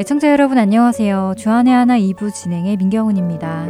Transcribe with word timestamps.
애청자 0.00 0.30
여러분 0.30 0.56
안녕하세요. 0.56 1.34
주안의 1.36 1.74
하나 1.74 1.98
2부 1.98 2.32
진행의 2.32 2.78
민경훈입니다. 2.78 3.66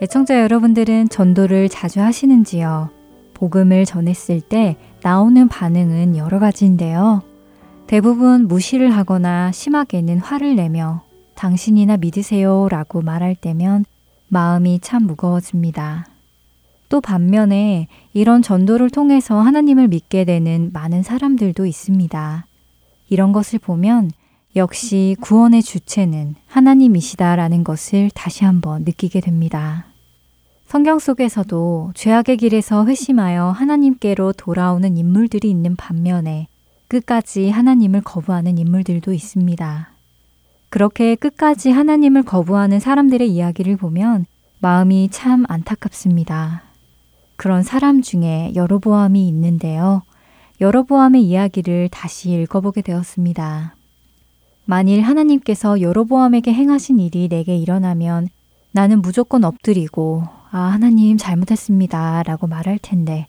애청자 0.00 0.40
여러분들은 0.40 1.08
전도를 1.08 1.68
자주 1.68 2.00
하시는지요? 2.00 2.90
복음을 3.34 3.84
전했을 3.86 4.40
때 4.40 4.76
나오는 5.02 5.48
반응은 5.48 6.16
여러 6.16 6.38
가지인데요. 6.38 7.22
대부분 7.88 8.46
무시를 8.46 8.92
하거나 8.92 9.50
심하게는 9.50 10.18
화를 10.18 10.54
내며 10.54 11.02
당신이나 11.34 11.96
믿으세요 11.96 12.68
라고 12.70 13.02
말할 13.02 13.34
때면 13.34 13.84
마음이 14.28 14.78
참 14.78 15.08
무거워집니다. 15.08 16.06
또 16.88 17.00
반면에 17.00 17.88
이런 18.12 18.42
전도를 18.42 18.90
통해서 18.90 19.40
하나님을 19.40 19.88
믿게 19.88 20.24
되는 20.24 20.70
많은 20.72 21.02
사람들도 21.02 21.66
있습니다. 21.66 22.47
이런 23.08 23.32
것을 23.32 23.58
보면 23.58 24.10
역시 24.56 25.16
구원의 25.20 25.62
주체는 25.62 26.34
하나님이시다라는 26.46 27.64
것을 27.64 28.10
다시 28.14 28.44
한번 28.44 28.82
느끼게 28.84 29.20
됩니다. 29.20 29.86
성경 30.66 30.98
속에서도 30.98 31.92
죄악의 31.94 32.36
길에서 32.38 32.86
회심하여 32.86 33.50
하나님께로 33.50 34.32
돌아오는 34.32 34.96
인물들이 34.96 35.48
있는 35.48 35.76
반면에 35.76 36.48
끝까지 36.88 37.50
하나님을 37.50 38.02
거부하는 38.02 38.58
인물들도 38.58 39.12
있습니다. 39.12 39.90
그렇게 40.70 41.14
끝까지 41.14 41.70
하나님을 41.70 42.22
거부하는 42.22 42.80
사람들의 42.80 43.30
이야기를 43.30 43.76
보면 43.76 44.26
마음이 44.60 45.08
참 45.10 45.44
안타깝습니다. 45.48 46.62
그런 47.36 47.62
사람 47.62 48.02
중에 48.02 48.52
여로보암이 48.54 49.26
있는데요. 49.28 50.02
여로보암의 50.60 51.22
이야기를 51.22 51.88
다시 51.90 52.32
읽어보게 52.32 52.82
되었습니다. 52.82 53.74
만일 54.64 55.02
하나님께서 55.02 55.80
여로보암에게 55.80 56.52
행하신 56.52 56.98
일이 56.98 57.28
내게 57.28 57.56
일어나면 57.56 58.28
나는 58.72 59.00
무조건 59.00 59.44
엎드리고 59.44 60.24
아 60.50 60.58
하나님 60.58 61.16
잘못했습니다 61.16 62.22
라고 62.24 62.46
말할 62.46 62.78
텐데 62.80 63.26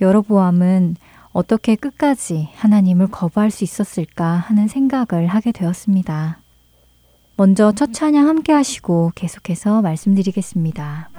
여로보암은 0.00 0.96
어떻게 1.32 1.76
끝까지 1.76 2.48
하나님을 2.54 3.08
거부할 3.08 3.50
수 3.50 3.64
있었을까 3.64 4.24
하는 4.24 4.66
생각을 4.68 5.26
하게 5.26 5.52
되었습니다. 5.52 6.38
먼저 7.36 7.72
첫 7.72 7.92
찬양 7.92 8.26
함께 8.26 8.52
하시고 8.52 9.12
계속해서 9.14 9.82
말씀드리겠습니다. 9.82 11.10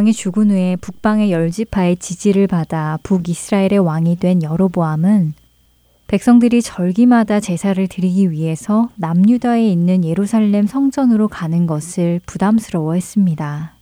왕이 0.00 0.14
죽은 0.14 0.50
후에 0.50 0.76
북방의 0.76 1.30
열지파의 1.30 1.98
지지를 1.98 2.46
받아 2.46 2.98
북이스라엘의 3.02 3.80
왕이 3.80 4.16
된 4.16 4.42
여로보암은 4.42 5.34
백성들이 6.06 6.62
절기마다 6.62 7.38
제사를 7.38 7.86
드리기 7.86 8.30
위해서 8.30 8.88
남유다에 8.96 9.68
있는 9.68 10.02
예루살렘 10.02 10.66
성전으로 10.66 11.28
가는 11.28 11.66
것을 11.66 12.22
부담스러워 12.24 12.94
했습니다. 12.94 13.74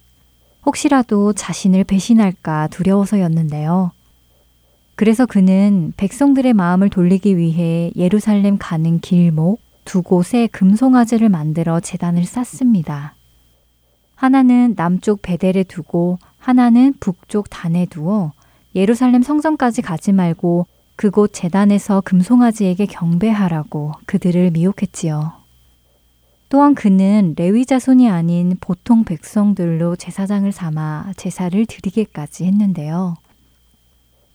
혹시라도 0.67 1.35
자신을 1.35 1.85
배신할까 1.85 2.67
두려워서였는데요. 2.73 3.93
그래서 4.97 5.25
그는 5.25 5.93
백성들의 5.97 6.53
마음을 6.53 6.91
돌리기 6.91 7.37
위해 7.37 7.93
예루살렘 7.95 8.59
가는 8.59 8.99
길목 8.99 9.61
두 9.85 10.03
곳에 10.03 10.49
금송아지를 10.49 11.29
만들어 11.29 11.79
재단을 11.79 12.25
쌓습니다. 12.25 13.15
하나는 14.19 14.75
남쪽 14.75 15.23
베델에 15.23 15.63
두고 15.63 16.19
하나는 16.39 16.93
북쪽 16.99 17.49
단에 17.51 17.87
두어 17.87 18.33
예루살렘 18.75 19.23
성전까지 19.23 19.81
가지 19.83 20.11
말고 20.11 20.67
그곳 20.97 21.33
재단에서 21.33 22.01
금송아지에게 22.01 22.87
경배하라고 22.87 23.93
그들을 24.07 24.51
미혹했지요. 24.51 25.35
또한 26.49 26.75
그는 26.75 27.35
레위 27.37 27.65
자손이 27.65 28.11
아닌 28.11 28.57
보통 28.61 29.05
백성들로 29.05 29.95
제사장을 29.95 30.51
삼아 30.51 31.13
제사를 31.17 31.65
드리게까지 31.65 32.45
했는데요. 32.45 33.15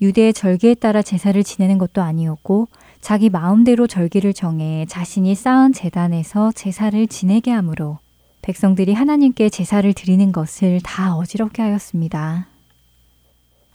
유대의 0.01 0.31
절기에 0.31 0.75
따라 0.75 1.01
제사를 1.01 1.43
지내는 1.43 1.77
것도 1.77 2.01
아니었고 2.01 2.69
자기 3.01 3.29
마음대로 3.29 3.85
절기를 3.87 4.33
정해 4.33 4.85
자신이 4.87 5.35
쌓은 5.35 5.73
재단에서 5.73 6.53
제사를 6.53 7.05
지내게 7.07 7.51
하므로 7.51 7.97
백성들이 8.43 8.93
하나님께 8.93 9.49
제사를 9.49 9.91
드리는 9.93 10.31
것을 10.33 10.81
다 10.83 11.15
어지럽게 11.15 11.61
하였습니다. 11.61 12.47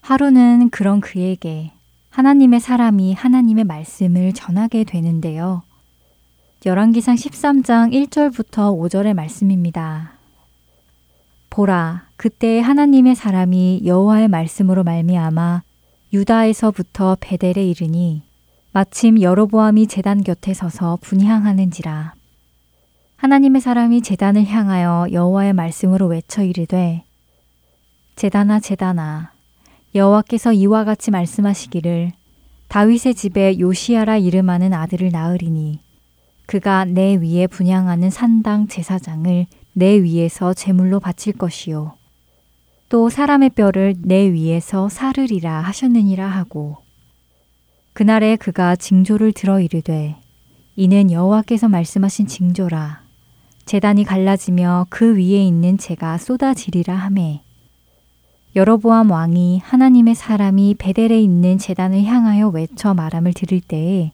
하루는 0.01 0.69
그런 0.69 1.01
그에게 1.01 1.71
하나님의 2.11 2.59
사람이 2.59 3.13
하나님의 3.13 3.63
말씀을 3.63 4.31
전하게 4.33 4.83
되는데요. 4.83 5.63
열왕기상 6.67 7.15
13장 7.15 7.91
1절부터 7.93 8.77
5절의 8.77 9.15
말씀입니다. 9.15 10.13
보라 11.49 12.05
그때 12.15 12.59
하나님의 12.59 13.15
사람이 13.15 13.81
여호와의 13.85 14.27
말씀으로 14.27 14.83
말미암아 14.83 15.63
유다에서부터 16.13 17.17
베델에 17.19 17.65
이르니 17.65 18.21
마침 18.71 19.19
여로보암이 19.19 19.87
제단 19.87 20.23
곁에 20.23 20.53
서서 20.53 20.99
분향하는지라 21.01 22.18
하나님의 23.21 23.59
사람이 23.59 24.01
제단을 24.01 24.45
향하여 24.45 25.07
여호와의 25.11 25.51
말씀으로 25.51 26.07
외쳐 26.07 26.41
이르되 26.41 27.03
제단아 28.15 28.61
제단아 28.61 29.33
여호와께서 29.93 30.53
이와 30.53 30.85
같이 30.85 31.11
말씀하시기를 31.11 32.13
다윗의 32.69 33.15
집에 33.15 33.59
요시야라 33.59 34.15
이름하는 34.15 34.73
아들을 34.73 35.11
낳으리니 35.11 35.81
그가 36.45 36.85
내 36.85 37.15
위에 37.15 37.47
분양하는 37.47 38.09
산당 38.09 38.69
제사장을 38.69 39.47
내 39.73 40.01
위에서 40.01 40.53
제물로 40.53 41.01
바칠 41.01 41.33
것이요. 41.33 41.95
또 42.87 43.09
사람의 43.09 43.49
뼈를 43.49 43.95
내 43.99 44.31
위에서 44.31 44.87
사르리라 44.87 45.59
하셨느니라 45.59 46.25
하고 46.25 46.77
그날에 47.91 48.37
그가 48.37 48.77
징조를 48.77 49.33
들어 49.33 49.59
이르되 49.59 50.15
이는 50.77 51.11
여호와께서 51.11 51.67
말씀하신 51.67 52.27
징조라 52.27 53.08
재단이 53.69 54.03
갈라지며 54.03 54.87
그 54.89 55.15
위에 55.15 55.45
있는 55.45 55.77
재가 55.77 56.17
쏟아지리라 56.17 56.95
하매 56.95 57.43
여로보암 58.55 59.11
왕이 59.11 59.59
하나님의 59.63 60.15
사람이 60.15 60.77
베델에 60.79 61.21
있는 61.21 61.59
재단을 61.59 62.03
향하여 62.03 62.47
외쳐 62.47 62.95
말함을 62.95 63.33
들을 63.33 63.61
때에 63.61 64.11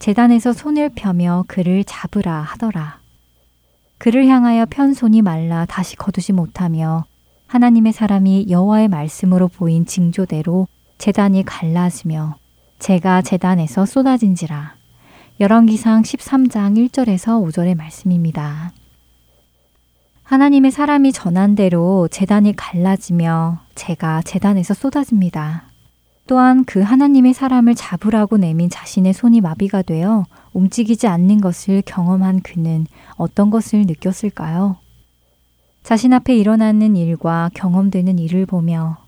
재단에서 0.00 0.52
손을 0.52 0.88
펴며 0.88 1.44
그를 1.46 1.84
잡으라 1.84 2.40
하더라. 2.40 2.98
그를 3.98 4.26
향하여 4.26 4.66
편 4.66 4.92
손이 4.92 5.22
말라 5.22 5.66
다시 5.66 5.94
거두지 5.94 6.32
못하며 6.32 7.04
하나님의 7.46 7.92
사람이 7.92 8.46
여호와의 8.50 8.88
말씀으로 8.88 9.46
보인 9.46 9.86
징조대로 9.86 10.66
재단이 10.98 11.44
갈라지며 11.44 12.38
재가 12.80 13.22
재단에서 13.22 13.86
쏟아진지라. 13.86 14.83
열왕기상 15.40 16.02
13장 16.02 16.88
1절에서 16.90 17.44
5절의 17.44 17.76
말씀입니다. 17.76 18.72
하나님의 20.22 20.70
사람이 20.70 21.10
전한 21.10 21.56
대로 21.56 22.06
재단이 22.06 22.54
갈라지며 22.54 23.58
재가 23.74 24.22
재단에서 24.22 24.74
쏟아집니다. 24.74 25.64
또한 26.28 26.64
그 26.64 26.82
하나님의 26.82 27.34
사람을 27.34 27.74
잡으라고 27.74 28.36
내민 28.36 28.70
자신의 28.70 29.12
손이 29.12 29.40
마비가 29.40 29.82
되어 29.82 30.24
움직이지 30.52 31.08
않는 31.08 31.40
것을 31.40 31.82
경험한 31.84 32.42
그는 32.42 32.86
어떤 33.16 33.50
것을 33.50 33.86
느꼈을까요? 33.86 34.76
자신 35.82 36.12
앞에 36.12 36.36
일어나는 36.36 36.94
일과 36.94 37.50
경험되는 37.54 38.20
일을 38.20 38.46
보며 38.46 38.98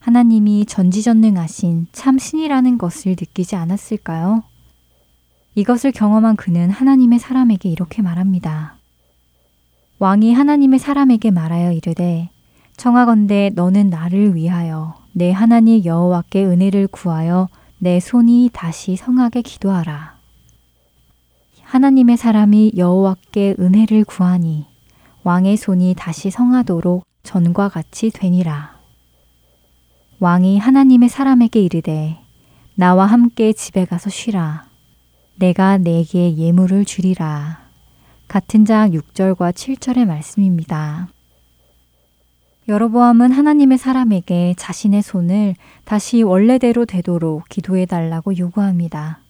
하나님이 0.00 0.66
전지전능하신 0.66 1.86
참 1.92 2.18
신이라는 2.18 2.76
것을 2.76 3.12
느끼지 3.12 3.56
않았을까요? 3.56 4.42
이것을 5.56 5.90
경험한 5.90 6.36
그는 6.36 6.68
하나님의 6.68 7.18
사람에게 7.18 7.70
이렇게 7.70 8.02
말합니다. 8.02 8.76
왕이 9.98 10.34
하나님의 10.34 10.78
사람에게 10.78 11.30
말하여 11.30 11.72
이르되 11.72 12.28
청하건대 12.76 13.52
너는 13.54 13.88
나를 13.88 14.34
위하여 14.34 14.96
내 15.12 15.32
하나님 15.32 15.82
여호와께 15.82 16.44
은혜를 16.44 16.88
구하여 16.88 17.48
내 17.78 18.00
손이 18.00 18.50
다시 18.52 18.96
성하게 18.96 19.40
기도하라. 19.40 20.16
하나님의 21.62 22.18
사람이 22.18 22.72
여호와께 22.76 23.56
은혜를 23.58 24.04
구하니 24.04 24.66
왕의 25.22 25.56
손이 25.56 25.94
다시 25.96 26.30
성하도록 26.30 27.02
전과 27.22 27.70
같이 27.70 28.10
되니라. 28.10 28.76
왕이 30.20 30.58
하나님의 30.58 31.08
사람에게 31.08 31.62
이르되 31.62 32.18
나와 32.74 33.06
함께 33.06 33.54
집에 33.54 33.86
가서 33.86 34.10
쉬라. 34.10 34.65
내가 35.38 35.76
내게 35.76 36.34
예물을 36.34 36.86
주리라. 36.86 37.58
같은 38.26 38.64
장 38.64 38.90
6절과 38.90 39.52
7절의 39.52 40.06
말씀입니다. 40.06 41.08
여로보암은 42.68 43.32
하나님의 43.32 43.76
사람에게 43.76 44.54
자신의 44.56 45.02
손을 45.02 45.54
다시 45.84 46.22
원래대로 46.22 46.86
되도록 46.86 47.50
기도해 47.50 47.84
달라고 47.84 48.38
요구합니다. 48.38 49.20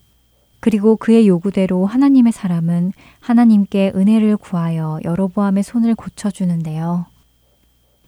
그리고 0.61 0.95
그의 0.95 1.27
요구대로 1.27 1.87
하나님의 1.87 2.33
사람은 2.33 2.93
하나님께 3.19 3.93
은혜를 3.97 4.37
구하여 4.37 5.01
여로보암의 5.03 5.65
손을 5.65 5.97
고쳐주는데요. 5.97 7.07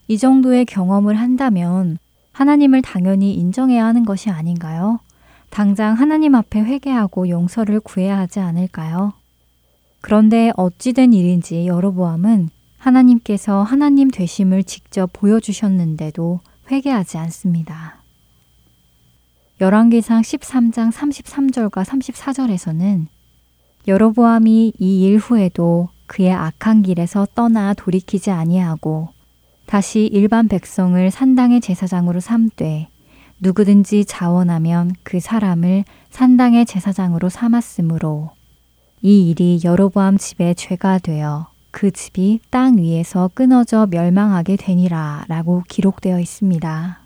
이 0.06 0.18
정도의 0.18 0.66
경험을 0.66 1.16
한다면 1.16 1.98
하나님을 2.30 2.80
당연히 2.82 3.34
인정해야 3.34 3.84
하는 3.84 4.04
것이 4.04 4.30
아닌가요? 4.30 5.00
당장 5.50 5.94
하나님 5.94 6.34
앞에 6.34 6.60
회개하고 6.60 7.28
용서를 7.28 7.80
구해야 7.80 8.18
하지 8.18 8.40
않을까요? 8.40 9.12
그런데 10.00 10.52
어찌된 10.56 11.12
일인지 11.12 11.66
여로보암은 11.66 12.50
하나님께서 12.78 13.62
하나님 13.62 14.10
되심을 14.10 14.62
직접 14.64 15.10
보여주셨는데도 15.12 16.40
회개하지 16.70 17.18
않습니다. 17.18 18.02
열왕기상 19.60 20.22
13장 20.22 20.92
33절과 20.92 21.84
34절에서는 21.84 23.06
여로보암이 23.88 24.74
이 24.78 25.04
일 25.04 25.18
후에도 25.18 25.88
그의 26.06 26.32
악한 26.32 26.82
길에서 26.82 27.26
떠나 27.34 27.74
돌이키지 27.74 28.30
아니하고 28.30 29.08
다시 29.66 30.06
일반 30.06 30.46
백성을 30.48 31.10
산당의 31.10 31.60
제사장으로 31.60 32.20
삼되 32.20 32.88
누구든지 33.40 34.04
자원하면 34.04 34.92
그 35.02 35.20
사람을 35.20 35.84
산당의 36.10 36.66
제사장으로 36.66 37.28
삼았으므로 37.28 38.30
이 39.02 39.30
일이 39.30 39.60
여로보암 39.62 40.18
집의 40.18 40.56
죄가 40.56 40.98
되어 40.98 41.48
그 41.70 41.90
집이 41.90 42.40
땅 42.50 42.78
위에서 42.78 43.30
끊어져 43.34 43.86
멸망하게 43.86 44.56
되니라 44.56 45.24
라고 45.28 45.62
기록되어 45.68 46.18
있습니다. 46.18 47.00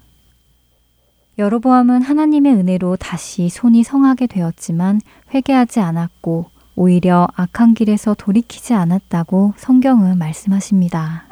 여로보암은 1.38 2.02
하나님의 2.02 2.54
은혜로 2.54 2.96
다시 2.96 3.48
손이 3.48 3.82
성하게 3.82 4.26
되었지만 4.26 5.00
회개하지 5.34 5.80
않았고 5.80 6.46
오히려 6.76 7.28
악한 7.34 7.74
길에서 7.74 8.14
돌이키지 8.14 8.74
않았다고 8.74 9.54
성경은 9.56 10.18
말씀하십니다. 10.18 11.31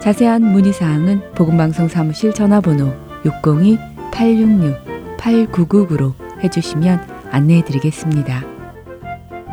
자세한 0.00 0.42
문의 0.42 0.72
사항은 0.72 1.34
복음방송 1.34 1.88
사무실 1.88 2.32
전화번호 2.32 2.94
602-866-8999로 3.24 6.14
해주시면 6.42 7.00
안내해 7.30 7.64
드리겠습니다. 7.64 8.44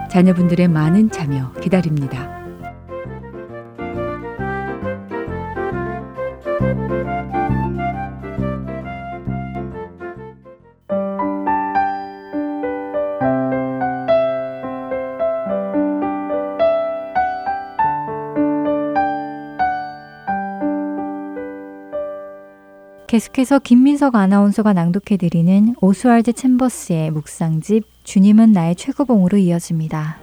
자녀분들의 0.09 0.67
많은 0.67 1.09
참여 1.09 1.53
기다립니다. 1.61 2.34
계속해서 23.15 23.59
김민석 23.59 24.15
아나운서가 24.15 24.73
낭독해드리는 24.73 25.75
오스왈드 25.79 26.33
챔버스의 26.33 27.11
묵상집 27.11 27.85
주님은 28.03 28.51
나의 28.51 28.75
최고봉으로 28.75 29.37
이어집니다. 29.37 30.17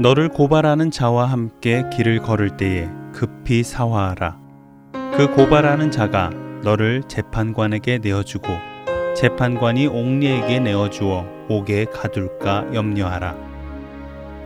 너를 0.00 0.30
고발하는 0.30 0.90
자와 0.90 1.26
함께 1.26 1.84
길을 1.92 2.22
걸을 2.22 2.56
때에 2.56 2.88
급히 3.12 3.62
사화하라. 3.62 4.36
그 5.16 5.32
고발하는 5.36 5.92
자가 5.92 6.30
너를 6.64 7.04
재판관에게 7.06 7.98
내어주고 7.98 8.48
재판관이 9.14 9.86
옥리에게 9.86 10.58
내어주어 10.58 11.24
옥에 11.48 11.84
가둘까 11.84 12.74
염려하라. 12.74 13.49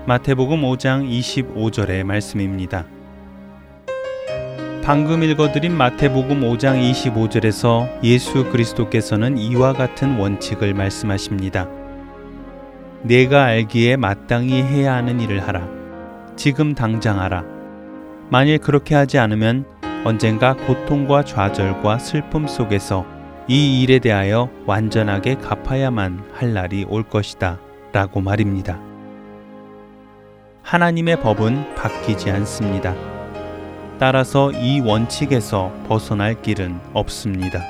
마태복음 0.07 0.61
5장 0.61 1.09
25절의 1.09 2.05
말씀입니다. 2.05 2.85
방금 4.85 5.23
읽어드린 5.23 5.75
마태복음 5.75 6.43
5장 6.43 6.93
25절에서 6.93 8.05
예수 8.05 8.45
그리스도께서는 8.51 9.39
이와 9.39 9.73
같은 9.73 10.19
원칙을 10.19 10.75
말씀하십니다. 10.75 11.67
내가 13.01 13.45
알기에 13.45 13.97
마땅히 13.97 14.63
해야 14.63 14.93
하는 14.93 15.21
일을 15.21 15.41
하라. 15.49 15.67
지금 16.37 16.75
당장 16.75 17.19
하라. 17.19 17.43
만일 18.29 18.59
그렇게 18.59 18.95
하지 18.95 19.17
않으면 19.17 19.65
언젠가 20.05 20.53
고통과 20.55 21.25
좌절과 21.25 21.97
슬픔 21.97 22.47
속에서 22.47 23.07
이 23.49 23.81
일에 23.81 24.01
대하여 24.01 24.51
완전하게 24.67 25.37
갚아야만 25.37 26.25
할 26.35 26.53
날이 26.53 26.85
올 26.91 27.05
것이다. 27.05 27.59
라고 27.95 28.21
말입니다. 28.21 28.94
하나님의 30.65 31.21
법은 31.21 31.75
바뀌지 31.75 32.31
않습니다. 32.31 32.95
따라서 33.99 34.51
이 34.51 34.81
원칙에서 34.81 35.71
벗어날 35.87 36.41
길은 36.41 36.81
없습니다. 36.95 37.61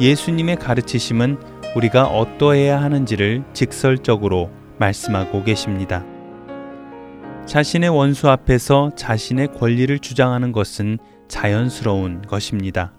예수님의 0.00 0.56
가르치심은 0.56 1.38
우리가 1.76 2.06
어떠해야 2.06 2.80
하는지를 2.80 3.44
직설적으로 3.52 4.50
말씀하고 4.78 5.44
계십니다. 5.44 6.04
자신의 7.44 7.90
원수 7.90 8.30
앞에서 8.30 8.92
자신의 8.96 9.48
권리를 9.58 9.98
주장하는 9.98 10.52
것은 10.52 10.98
자연스러운 11.28 12.22
것입니다. 12.22 12.92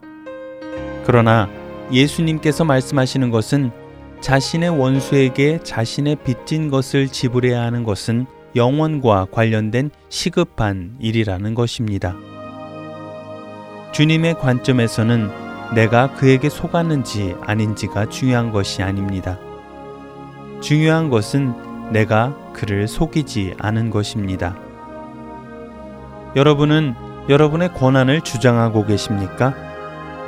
그러나 1.05 1.49
예수님께서 1.91 2.65
말씀하시는 2.65 3.31
것은 3.31 3.71
자신의 4.21 4.69
원수에게 4.69 5.59
자신의 5.63 6.17
빚진 6.23 6.69
것을 6.69 7.07
지불해야 7.07 7.61
하는 7.63 7.83
것은 7.83 8.27
영원과 8.55 9.27
관련된 9.31 9.91
시급한 10.09 10.95
일이라는 10.99 11.55
것입니다. 11.55 12.15
주님의 13.91 14.35
관점에서는 14.39 15.29
내가 15.75 16.13
그에게 16.13 16.49
속았는지 16.49 17.35
아닌지가 17.41 18.07
중요한 18.09 18.51
것이 18.51 18.81
아닙니다. 18.81 19.39
중요한 20.61 21.09
것은 21.09 21.91
내가 21.91 22.35
그를 22.53 22.87
속이지 22.87 23.55
않은 23.59 23.89
것입니다. 23.89 24.57
여러분은 26.35 26.95
여러분의 27.29 27.73
권한을 27.73 28.21
주장하고 28.21 28.85
계십니까? 28.85 29.53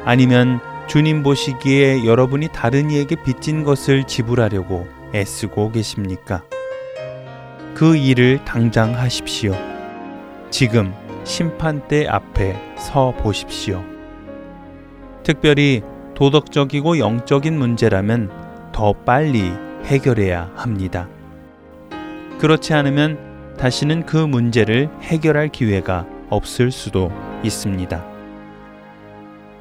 아니면 0.06 0.60
주님 0.88 1.24
보시기에 1.24 2.06
여러분이 2.06 2.50
다른 2.54 2.92
이에게 2.92 3.16
빚진 3.16 3.64
것을 3.64 4.06
지불하려고 4.06 4.88
애쓰고 5.14 5.72
계십니까? 5.72 6.44
그 7.82 7.96
일을 7.96 8.46
당장 8.46 8.96
하십시오. 8.96 9.56
지금 10.52 10.94
심판대 11.24 12.06
앞에 12.06 12.76
서 12.78 13.12
보십시오. 13.18 13.84
특별히 15.24 15.82
도덕적이고 16.14 17.00
영적인 17.00 17.58
문제라면 17.58 18.30
더 18.72 18.94
빨리 18.94 19.52
해결해야 19.86 20.52
합니다. 20.54 21.10
그렇지 22.38 22.76
않으면 22.76 23.56
다시는 23.58 24.06
그 24.06 24.16
문제를 24.16 24.88
해결할 25.02 25.48
기회가 25.50 26.06
없을 26.30 26.70
수도 26.70 27.12
있습니다. 27.42 28.06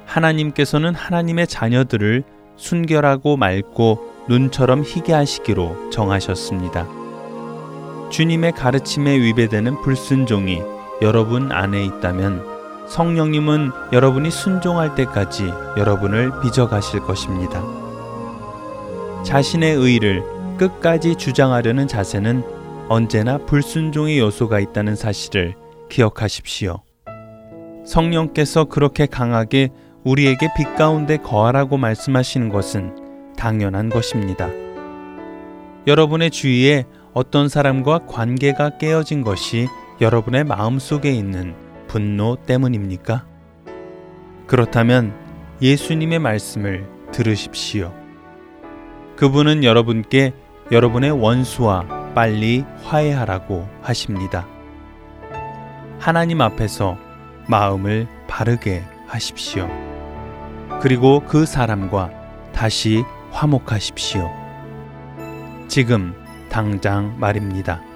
하나님께서는 0.05 0.93
하나님의 0.93 1.47
자녀들을 1.47 2.23
순결하고 2.55 3.37
맑고 3.37 4.27
눈처럼 4.29 4.83
희게 4.83 5.11
하시기로 5.11 5.89
정하셨습니다. 5.89 7.00
주님의 8.11 8.51
가르침에 8.51 9.17
위배되는 9.17 9.81
불순종이 9.81 10.61
여러분 11.01 11.49
안에 11.51 11.85
있다면 11.85 12.45
성령님은 12.87 13.71
여러분이 13.93 14.29
순종할 14.29 14.95
때까지 14.95 15.49
여러분을 15.77 16.41
빚어가실 16.41 16.99
것입니다. 16.99 17.63
자신의 19.23 19.75
의를 19.75 20.23
끝까지 20.57 21.15
주장하려는 21.15 21.87
자세는 21.87 22.43
언제나 22.89 23.37
불순종의 23.37 24.19
요소가 24.19 24.59
있다는 24.59 24.97
사실을 24.97 25.55
기억하십시오. 25.89 26.81
성령께서 27.85 28.65
그렇게 28.65 29.05
강하게 29.05 29.69
우리에게 30.03 30.49
빛 30.57 30.75
가운데 30.75 31.15
거하라고 31.15 31.77
말씀하시는 31.77 32.49
것은 32.49 33.35
당연한 33.37 33.89
것입니다. 33.89 34.49
여러분의 35.87 36.29
주위에 36.29 36.85
어떤 37.13 37.49
사람과 37.49 38.05
관계가 38.07 38.77
깨어진 38.77 39.21
것이 39.21 39.67
여러분의 39.99 40.45
마음 40.45 40.79
속에 40.79 41.11
있는 41.11 41.55
분노 41.87 42.37
때문입니까? 42.45 43.25
그렇다면 44.47 45.13
예수님의 45.61 46.19
말씀을 46.19 46.87
들으십시오. 47.11 47.93
그분은 49.17 49.63
여러분께 49.63 50.33
여러분의 50.71 51.11
원수와 51.11 52.13
빨리 52.15 52.63
화해하라고 52.83 53.67
하십니다. 53.81 54.47
하나님 55.99 56.41
앞에서 56.41 56.97
마음을 57.47 58.07
바르게 58.27 58.83
하십시오. 59.07 59.69
그리고 60.81 61.19
그 61.27 61.45
사람과 61.45 62.09
다시 62.53 63.03
화목하십시오. 63.31 64.29
지금 65.67 66.15
당장 66.51 67.15
말입니다. 67.17 67.90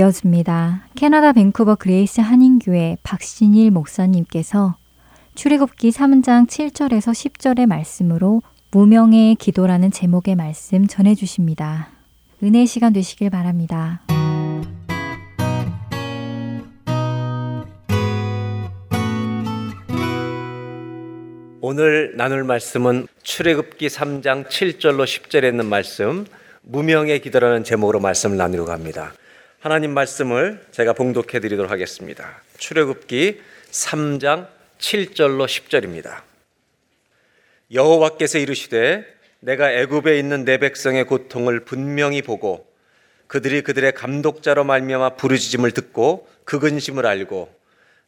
이어집니다. 0.00 0.86
캐나다 0.94 1.32
밴쿠버 1.32 1.76
그레이스 1.76 2.20
한인교회 2.20 2.98
박신일 3.02 3.70
목사님께서 3.70 4.76
출애굽기 5.34 5.90
3장 5.90 6.48
7절에서 6.48 7.12
10절의 7.12 7.66
말씀으로 7.66 8.42
무명의 8.70 9.34
기도라는 9.34 9.90
제목의 9.90 10.36
말씀 10.36 10.86
전해 10.86 11.14
주십니다. 11.14 11.88
은혜 12.42 12.66
시간 12.66 12.92
되시길 12.92 13.30
바랍니다. 13.30 14.00
오늘 21.60 22.14
나눌 22.16 22.44
말씀은 22.44 23.06
출애굽기 23.22 23.88
3장 23.88 24.48
7절로 24.48 25.04
10절에 25.04 25.50
있는 25.50 25.66
말씀 25.66 26.26
무명의 26.62 27.20
기도라는 27.20 27.64
제목으로 27.64 28.00
말씀을 28.00 28.36
나누려고 28.36 28.72
합니다. 28.72 29.12
하나님 29.60 29.92
말씀을 29.92 30.64
제가 30.70 30.94
봉독해 30.94 31.38
드리도록 31.38 31.70
하겠습니다. 31.70 32.40
출애굽기 32.56 33.42
3장 33.70 34.48
7절로 34.78 35.44
10절입니다. 35.44 36.22
여호와께서 37.70 38.38
이르시되 38.38 39.04
내가 39.40 39.70
애굽에 39.70 40.18
있는 40.18 40.46
내 40.46 40.56
백성의 40.56 41.04
고통을 41.04 41.60
분명히 41.60 42.22
보고 42.22 42.66
그들이 43.26 43.60
그들의 43.60 43.92
감독자로 43.92 44.64
말미암아 44.64 45.16
부르짖음을 45.16 45.72
듣고 45.72 46.26
그 46.44 46.58
근심을 46.58 47.04
알고 47.04 47.54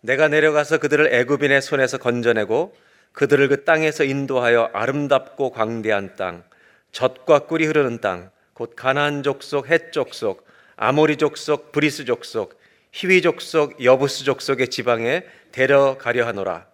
내가 0.01 0.29
내려가서 0.29 0.79
그들을 0.79 1.13
애굽인의 1.13 1.61
손에서 1.61 1.99
건져내고 1.99 2.75
그들을 3.13 3.49
그 3.49 3.65
땅에서 3.65 4.05
인도하여 4.05 4.71
아름답고 4.73 5.51
광대한 5.51 6.17
땅 6.17 6.45
젖과 6.93 7.41
꿀이 7.41 7.67
흐르는 7.67 8.01
땅 8.01 8.31
곧 8.55 8.75
가나안 8.77 9.23
족속 9.23 9.69
헷 9.69 9.93
족속 9.93 10.47
아모리 10.83 11.17
족 11.17 11.37
속 11.37 11.71
브리스 11.71 12.05
족 12.07 12.25
속 12.25 12.59
히위 12.91 13.23
족 13.23 13.41
속 13.41 13.85
여부스 13.85 14.25
족 14.25 14.43
속의 14.43 14.67
지방에 14.67 15.23
데려가려 15.53 16.27
하노라 16.27 16.67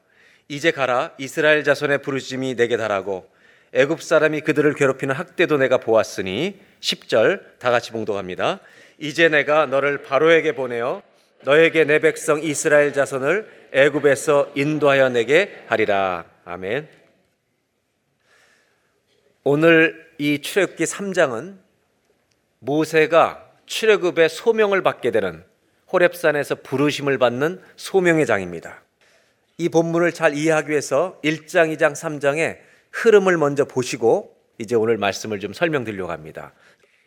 이제 0.49 0.71
가라 0.71 1.13
이스라엘 1.19 1.63
자손의 1.63 1.99
부르짖음이 2.01 2.57
내게 2.57 2.79
달하고 2.79 3.29
애굽 3.75 4.03
사람이 4.03 4.41
그들을 4.41 4.73
괴롭히는 4.77 5.15
학대도 5.15 5.59
내가 5.59 5.77
보았으니 5.77 6.59
10절 6.81 7.59
다 7.59 7.71
같이 7.71 7.93
봉독합니다. 7.93 8.61
이제 8.97 9.29
내가 9.29 9.67
너를 9.67 10.01
바로에게 10.01 10.53
보내어 10.53 11.03
너에게 11.43 11.85
내 11.85 11.99
백성 11.99 12.43
이스라엘 12.43 12.95
자손을 12.95 13.69
애굽에서 13.73 14.53
인도하여 14.55 15.11
내게 15.11 15.65
하리라. 15.67 16.25
아멘. 16.47 16.89
오늘 19.45 20.11
이 20.17 20.41
출애굽기 20.41 20.85
3장은 20.85 21.59
모세가 22.61 23.48
출애굽의 23.69 24.29
소명을 24.29 24.83
받게 24.83 25.11
되는 25.11 25.45
호렙산에서 25.93 26.57
부르심을 26.57 27.19
받는 27.19 27.63
소명의 27.77 28.27
장입니다. 28.27 28.83
이 29.59 29.69
본문을 29.69 30.13
잘 30.13 30.35
이해하기 30.35 30.71
위해서 30.71 31.19
1장, 31.23 31.75
2장, 31.77 31.93
3장의 31.93 32.59
흐름을 32.93 33.37
먼저 33.37 33.65
보시고 33.65 34.37
이제 34.59 34.75
오늘 34.75 34.97
말씀을 34.99 35.41
좀 35.41 35.53
설명드리려고 35.53 36.11
합니다. 36.11 36.53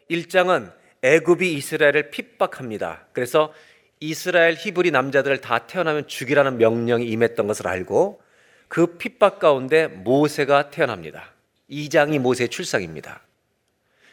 1장은 0.09 0.71
애굽이 1.01 1.53
이스라엘을 1.53 2.11
핍박합니다. 2.11 3.07
그래서 3.13 3.53
이스라엘 3.99 4.55
히브리 4.55 4.91
남자들을 4.91 5.41
다 5.41 5.59
태어나면 5.59 6.07
죽이라는 6.07 6.57
명령이 6.57 7.07
임했던 7.07 7.47
것을 7.47 7.67
알고 7.67 8.21
그 8.67 8.97
핍박 8.97 9.39
가운데 9.39 9.87
모세가 9.87 10.69
태어납니다. 10.69 11.33
2장이 11.69 12.19
모세의 12.19 12.49
출상입니다. 12.49 13.21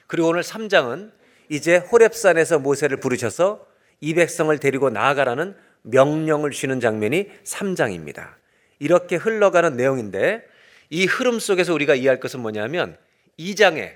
그리고 0.07 0.29
오늘 0.29 0.43
3장은 0.43 1.18
이제 1.49 1.77
호렙산에서 1.77 2.59
모세를 2.59 2.99
부르셔서 2.99 3.67
이 4.01 4.15
백성을 4.15 4.57
데리고 4.59 4.91
나아가라는 4.91 5.57
명령을 5.83 6.51
주는 6.51 6.81
장면이 6.81 7.29
3장입니다. 7.45 8.35
이렇게 8.79 9.17
흘러가는 9.17 9.77
내용인데 9.77 10.45
이 10.91 11.07
흐름 11.07 11.39
속에서 11.39 11.75
우리가 11.75 11.95
이해할 11.95 12.21
것은 12.21 12.41
뭐냐면 12.41 12.97
2장에 13.39 13.93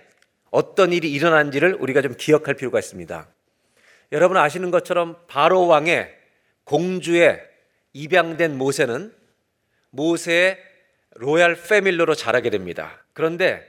어떤 0.50 0.92
일이 0.92 1.10
일어난지를 1.12 1.76
우리가 1.80 2.02
좀 2.02 2.14
기억할 2.16 2.54
필요가 2.54 2.78
있습니다. 2.78 3.26
여러분 4.12 4.36
아시는 4.36 4.70
것처럼 4.70 5.16
바로 5.26 5.66
왕의 5.66 6.14
공주에 6.64 7.40
입양된 7.94 8.58
모세는 8.58 9.12
모세의 9.90 10.58
로얄 11.14 11.56
패밀리로 11.56 12.14
자라게 12.14 12.50
됩니다. 12.50 13.04
그런데 13.12 13.66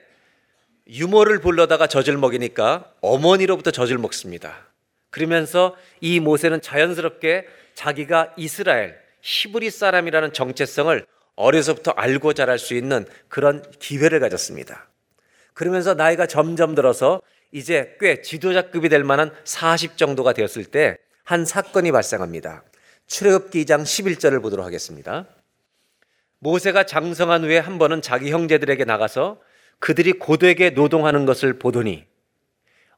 유모를 0.88 1.40
불러다가 1.40 1.88
젖을 1.88 2.18
먹이니까 2.18 2.92
어머니로부터 3.02 3.72
젖을 3.72 3.98
먹습니다. 3.98 4.68
그러면서 5.10 5.76
이 6.02 6.20
모세는 6.20 6.62
자연스럽게 6.62 7.48
자기가 7.76 8.34
이스라엘 8.38 8.98
히브리 9.22 9.70
사람이라는 9.70 10.34
정체성을 10.34 11.06
어려서부터 11.36 11.92
알고 11.92 12.34
자랄 12.34 12.60
수 12.60 12.74
있는 12.74 13.06
그런 13.28 13.64
기회를 13.80 14.20
가졌습니다. 14.20 14.88
그러면서 15.54 15.94
나이가 15.94 16.26
점점 16.26 16.76
들어서 16.76 17.22
이제 17.52 17.96
꽤 18.00 18.22
지도자급이 18.22 18.90
될 18.90 19.04
만한 19.04 19.32
40 19.44 19.98
정도가 19.98 20.34
되었을 20.34 20.66
때 20.66 20.98
한 21.24 21.46
사건이 21.46 21.92
발생합니다. 21.92 22.64
출애굽기 23.08 23.64
2장 23.64 23.84
11절을 23.84 24.42
보도록 24.42 24.66
하겠습니다. 24.66 25.26
모세가 26.40 26.86
장성한 26.86 27.46
후에 27.46 27.60
한 27.60 27.78
번은 27.80 28.02
자기 28.02 28.32
형제들에게 28.32 28.84
나가서 28.84 29.40
그들이 29.84 30.14
고되게 30.14 30.70
노동하는 30.70 31.26
것을 31.26 31.60
보더니 31.60 32.06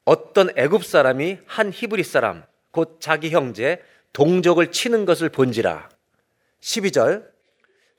어떤 0.04 0.56
애굽 0.56 0.86
사람이 0.86 1.40
한 1.48 1.72
히브리 1.74 2.04
사람 2.04 2.44
곧 2.70 2.98
자기 3.00 3.32
형제 3.32 3.82
동족을 4.14 4.70
치는 4.72 5.06
것을 5.06 5.30
본지라 5.30 5.90
12절 6.62 7.26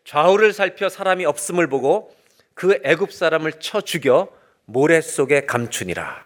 좌우를 0.04 0.52
살펴 0.52 0.88
사람이 0.88 1.24
없음을 1.24 1.66
보고 1.66 2.14
그 2.54 2.78
애굽 2.84 3.12
사람을 3.12 3.54
쳐 3.54 3.80
죽여 3.80 4.28
모래 4.66 5.00
속에 5.00 5.46
감추니라 5.46 6.24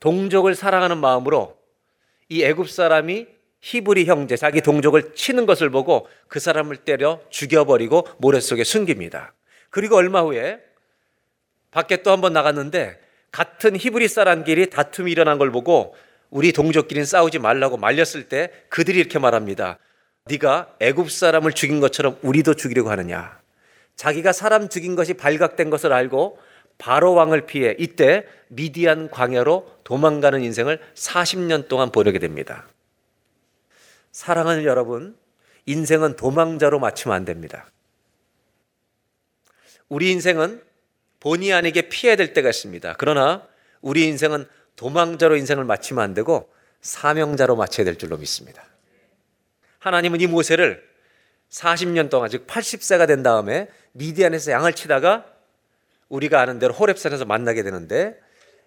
동족을 0.00 0.54
사랑하는 0.54 0.98
마음으로 0.98 1.56
이 2.28 2.44
애굽 2.44 2.68
사람이 2.68 3.26
히브리 3.62 4.04
형제 4.04 4.36
자기 4.36 4.60
동족을 4.60 5.14
치는 5.14 5.46
것을 5.46 5.70
보고 5.70 6.08
그 6.28 6.40
사람을 6.40 6.76
때려 6.76 7.22
죽여버리고 7.30 8.06
모래 8.18 8.38
속에 8.38 8.64
숨깁니다. 8.64 9.32
그리고 9.70 9.96
얼마 9.96 10.20
후에 10.20 10.60
밖에 11.76 12.02
또 12.02 12.10
한 12.10 12.22
번 12.22 12.32
나갔는데 12.32 12.98
같은 13.30 13.76
히브리 13.76 14.08
사람끼리 14.08 14.70
다툼이 14.70 15.12
일어난 15.12 15.36
걸 15.36 15.50
보고 15.52 15.94
우리 16.30 16.52
동족끼리는 16.52 17.04
싸우지 17.04 17.38
말라고 17.38 17.76
말렸을 17.76 18.30
때 18.30 18.50
그들이 18.70 18.98
이렇게 18.98 19.18
말합니다. 19.18 19.78
네가 20.24 20.76
애굽 20.80 21.10
사람을 21.10 21.52
죽인 21.52 21.80
것처럼 21.80 22.18
우리도 22.22 22.54
죽이려고 22.54 22.90
하느냐? 22.90 23.38
자기가 23.94 24.32
사람 24.32 24.70
죽인 24.70 24.96
것이 24.96 25.14
발각된 25.14 25.68
것을 25.68 25.92
알고 25.92 26.38
바로 26.78 27.12
왕을 27.12 27.44
피해 27.44 27.76
이때 27.78 28.24
미디안 28.48 29.10
광야로 29.10 29.70
도망가는 29.84 30.42
인생을 30.42 30.80
40년 30.94 31.68
동안 31.68 31.92
보내게 31.92 32.18
됩니다. 32.18 32.66
사랑하는 34.12 34.64
여러분, 34.64 35.14
인생은 35.66 36.16
도망자로 36.16 36.78
맞추면 36.78 37.14
안 37.14 37.24
됩니다. 37.26 37.66
우리 39.90 40.10
인생은 40.10 40.65
본의 41.26 41.52
아니게 41.52 41.88
피해야 41.88 42.14
될 42.14 42.32
때가 42.32 42.50
있습니다. 42.50 42.94
그러나 42.98 43.42
우리 43.80 44.04
인생은 44.04 44.46
도망자로 44.76 45.34
인생을 45.34 45.64
마치면 45.64 46.00
안 46.04 46.14
되고 46.14 46.48
사명자로 46.82 47.56
마쳐야 47.56 47.84
될 47.84 47.96
줄로 47.96 48.16
믿습니다. 48.16 48.64
하나님은 49.80 50.20
이 50.20 50.28
모세를 50.28 50.88
40년 51.50 52.10
동안 52.10 52.30
즉 52.30 52.46
80세가 52.46 53.08
된 53.08 53.24
다음에 53.24 53.66
미디안에서 53.90 54.52
양을 54.52 54.74
치다가 54.74 55.24
우리가 56.08 56.40
아는 56.40 56.60
대로 56.60 56.72
호렙산에서 56.72 57.24
만나게 57.24 57.64
되는데 57.64 58.16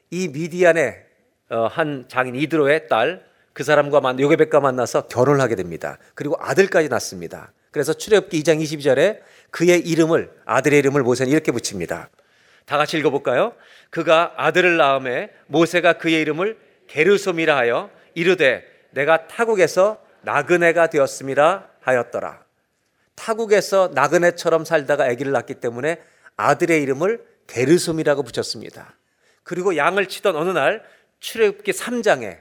이 0.09 0.27
미디안의 0.27 1.05
어, 1.51 1.67
한 1.67 2.09
장인 2.09 2.35
이드로의 2.35 2.89
딸 2.89 3.29
그 3.53 3.63
사람과 3.65 3.99
만 3.99 4.17
요게백과 4.17 4.61
만나서 4.61 5.07
결혼을 5.07 5.41
하게 5.41 5.55
됩니다. 5.55 5.97
그리고 6.15 6.37
아들까지 6.39 6.87
낳습니다. 6.87 7.51
그래서 7.71 7.91
출애굽기 7.91 8.41
2장 8.41 8.61
22절에 8.61 9.19
그의 9.49 9.81
이름을 9.81 10.31
아들의 10.45 10.79
이름을 10.79 11.03
모세는 11.03 11.29
이렇게 11.29 11.51
붙입니다. 11.51 12.09
다 12.69 12.77
같이 12.77 12.99
읽어볼까요? 12.99 13.55
그가 13.89 14.35
아들을 14.37 14.77
낳음에 14.77 15.31
모세가 15.47 15.93
그의 15.93 16.21
이름을 16.21 16.55
게르솜이라 16.85 17.57
하여 17.57 17.89
이르되 18.13 18.63
내가 18.91 19.25
타국에서 19.25 19.99
나그네가 20.21 20.85
되었음이라 20.85 21.67
하였더라. 21.81 22.43
타국에서 23.15 23.89
나그네처럼 23.95 24.65
살다가 24.65 25.05
아기를 25.05 25.31
낳기 25.31 25.55
때문에 25.55 25.99
아들의 26.37 26.79
이름을 26.83 27.25
게르솜이라고 27.47 28.21
붙였습니다. 28.21 28.93
그리고 29.41 29.75
양을 29.75 30.05
치던 30.05 30.35
어느 30.35 30.51
날 30.51 30.83
출애굽기 31.21 31.71
3장에 31.71 32.37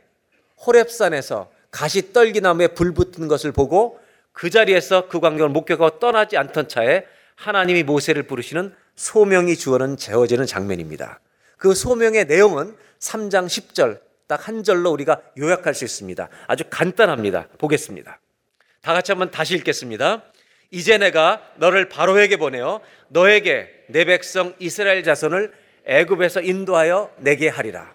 호렙산에서 0.67 1.51
가시 1.71 2.13
떨기나무에 2.13 2.69
불 2.69 2.93
붙은 2.93 3.29
것을 3.29 3.53
보고 3.53 3.99
그 4.33 4.51
자리에서 4.51 5.09
그 5.09 5.21
광경을 5.21 5.49
목격하고 5.49 5.99
떠나지 5.99 6.37
않던 6.37 6.69
차에 6.69 7.07
하나님이 7.35 7.83
모세를 7.85 8.25
부르시는 8.25 8.75
소명이 8.99 9.57
주어는 9.57 9.97
재어지는 9.97 10.45
장면입니다. 10.45 11.21
그 11.57 11.73
소명의 11.73 12.27
내용은 12.27 12.77
3장 12.99 13.47
10절 13.47 14.01
딱 14.27 14.47
한 14.49 14.63
절로 14.65 14.91
우리가 14.91 15.23
요약할 15.39 15.73
수 15.73 15.85
있습니다. 15.85 16.29
아주 16.49 16.65
간단합니다. 16.69 17.47
보겠습니다. 17.59 18.21
다 18.83 18.93
같이 18.93 19.13
한번 19.13 19.31
다시 19.31 19.55
읽겠습니다. 19.55 20.25
이제 20.73 20.99
내가 20.99 21.41
너를 21.57 21.89
바로에게 21.89 22.37
보내어 22.39 22.81
너에게 23.09 23.85
내 23.89 24.05
백성 24.05 24.55
이스라엘 24.59 25.05
자손을 25.05 25.53
애굽에서 25.87 26.43
인도하여 26.43 27.13
내게 27.19 27.49
하리라. 27.49 27.95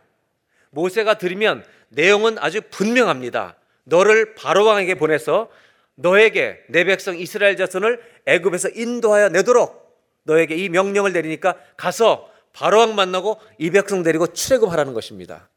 모세가 0.71 1.17
들으면 1.17 1.65
내용은 1.89 2.37
아주 2.39 2.61
분명합니다. 2.71 3.57
너를 3.83 4.35
바로 4.35 4.65
왕에게 4.65 4.95
보내서 4.95 5.49
너에게 5.95 6.63
내 6.69 6.85
백성 6.85 7.17
이스라엘 7.19 7.57
자손을 7.57 8.01
애굽에서 8.25 8.69
인도하여 8.69 9.29
내도록 9.29 9.82
너에게 10.23 10.55
이 10.55 10.69
명령을 10.69 11.13
내리니까 11.13 11.55
가서 11.77 12.29
바로 12.53 12.79
왕 12.79 12.95
만나고 12.95 13.39
이 13.57 13.71
백성 13.71 14.03
데리고 14.03 14.27
출애굽하라는 14.27 14.93
것입니다. 14.93 15.49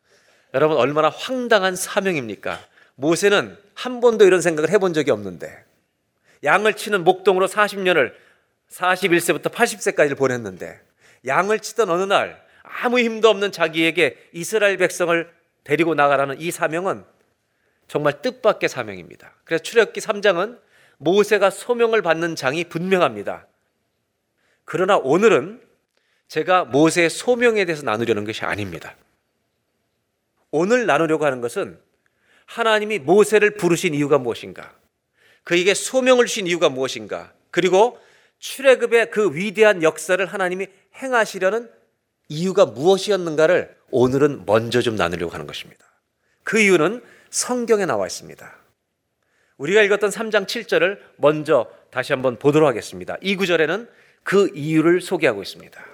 여러분 0.54 0.76
얼마나 0.78 1.08
황당한 1.08 1.76
사명입니까? 1.76 2.58
모세는 2.94 3.56
한 3.74 4.00
번도 4.00 4.24
이런 4.24 4.40
생각을 4.40 4.70
해본 4.70 4.94
적이 4.94 5.10
없는데 5.10 5.64
양을 6.44 6.74
치는 6.74 7.04
목동으로 7.04 7.46
40년을 7.46 8.12
41세부터 8.70 9.52
80세까지를 9.52 10.16
보냈는데 10.16 10.80
양을 11.26 11.60
치던 11.60 11.90
어느 11.90 12.02
날 12.04 12.42
아무 12.62 12.98
힘도 12.98 13.28
없는 13.28 13.52
자기에게 13.52 14.16
이스라엘 14.32 14.76
백성을 14.76 15.30
데리고 15.64 15.94
나가라는 15.94 16.40
이 16.40 16.50
사명은 16.50 17.04
정말 17.88 18.20
뜻밖의 18.22 18.68
사명입니다. 18.68 19.32
그래서 19.44 19.62
출애굽기 19.62 20.00
3장은 20.00 20.58
모세가 20.98 21.50
소명을 21.50 22.02
받는 22.02 22.36
장이 22.36 22.64
분명합니다. 22.64 23.46
그러나 24.66 24.96
오늘은 24.96 25.62
제가 26.28 26.64
모세의 26.64 27.08
소명에 27.08 27.64
대해서 27.64 27.84
나누려는 27.84 28.24
것이 28.24 28.44
아닙니다. 28.44 28.94
오늘 30.50 30.86
나누려고 30.86 31.24
하는 31.24 31.40
것은 31.40 31.78
하나님이 32.46 32.98
모세를 32.98 33.56
부르신 33.56 33.94
이유가 33.94 34.18
무엇인가? 34.18 34.74
그에게 35.44 35.72
소명을 35.72 36.26
주신 36.26 36.46
이유가 36.48 36.68
무엇인가? 36.68 37.32
그리고 37.50 37.98
출애굽의 38.40 39.12
그 39.12 39.34
위대한 39.34 39.82
역사를 39.82 40.24
하나님이 40.26 40.66
행하시려는 40.96 41.70
이유가 42.28 42.66
무엇이었는가를 42.66 43.76
오늘은 43.90 44.46
먼저 44.46 44.82
좀 44.82 44.96
나누려고 44.96 45.32
하는 45.32 45.46
것입니다. 45.46 45.86
그 46.42 46.58
이유는 46.58 47.04
성경에 47.30 47.86
나와 47.86 48.06
있습니다. 48.06 48.56
우리가 49.58 49.82
읽었던 49.82 50.10
3장 50.10 50.46
7절을 50.46 50.98
먼저 51.16 51.70
다시 51.90 52.12
한번 52.12 52.38
보도록 52.38 52.68
하겠습니다. 52.68 53.16
이 53.20 53.36
구절에는 53.36 53.88
그 54.26 54.50
이유를 54.56 55.02
소개하고 55.02 55.40
있습니다. 55.40 55.86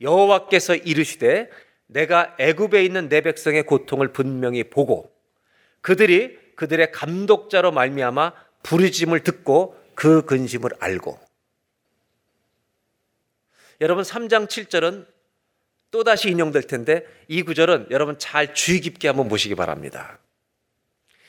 여호와께서 0.00 0.76
이르시되 0.76 1.50
내가 1.86 2.36
애굽에 2.38 2.84
있는 2.84 3.08
내 3.08 3.20
백성의 3.22 3.64
고통을 3.64 4.12
분명히 4.12 4.62
보고 4.62 5.12
그들이 5.80 6.38
그들의 6.54 6.92
감독자로 6.92 7.72
말미암아 7.72 8.34
부르짐을 8.62 9.24
듣고 9.24 9.76
그 9.96 10.24
근심을 10.24 10.70
알고 10.78 11.18
여러분 13.80 14.04
3장 14.04 14.46
7절은 14.46 15.04
또다시 15.90 16.30
인용될 16.30 16.68
텐데 16.68 17.04
이 17.26 17.42
구절은 17.42 17.88
여러분 17.90 18.16
잘 18.16 18.54
주의 18.54 18.80
깊게 18.80 19.08
한번 19.08 19.28
보시기 19.28 19.56
바랍니다. 19.56 20.20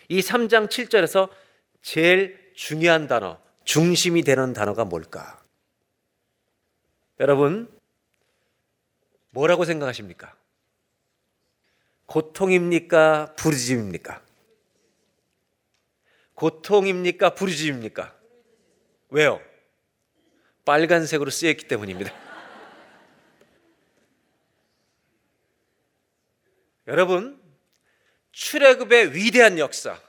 이 0.08 0.20
3장 0.20 0.70
7절에서 0.70 1.30
제일 1.82 2.52
중요한 2.54 3.08
단어, 3.08 3.40
중심이 3.64 4.22
되는 4.22 4.54
단어가 4.54 4.86
뭘까? 4.86 5.47
여러분, 7.20 7.68
뭐라고 9.32 9.66
생각하십니까? 9.66 10.36
고통입니까? 12.06 13.34
부르짐입니까? 13.36 14.22
고통입니까? 16.36 17.34
부르짐입니까? 17.34 18.16
왜요? 19.10 19.42
빨간색으로 20.64 21.32
쓰였기 21.32 21.68
때문입니다. 21.68 22.14
여러분, 26.88 27.42
출애굽의 28.32 29.16
위대한 29.16 29.58
역사, 29.58 30.00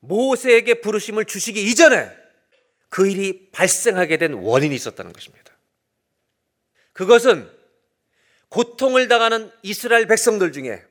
모세에게 0.00 0.80
부르심을 0.80 1.24
주시기 1.26 1.70
이전에 1.70 2.10
그 2.88 3.06
일이 3.06 3.50
발생하게 3.52 4.16
된 4.16 4.32
원인이 4.34 4.74
있었다는 4.74 5.12
것입니다. 5.12 5.47
그것은 6.98 7.48
고통을 8.48 9.06
당하는 9.06 9.52
이스라엘 9.62 10.08
백성들 10.08 10.50
중에 10.50 10.84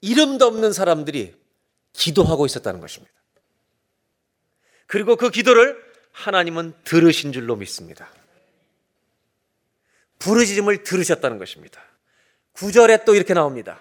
이름도 0.00 0.46
없는 0.46 0.72
사람들이 0.72 1.34
기도하고 1.92 2.46
있었다는 2.46 2.78
것입니다. 2.78 3.12
그리고 4.86 5.16
그 5.16 5.30
기도를 5.30 5.76
하나님은 6.12 6.72
들으신 6.84 7.32
줄로 7.32 7.56
믿습니다. 7.56 8.08
부르짖음을 10.20 10.84
들으셨다는 10.84 11.38
것입니다. 11.38 11.82
9절에 12.54 13.04
또 13.04 13.16
이렇게 13.16 13.34
나옵니다. 13.34 13.80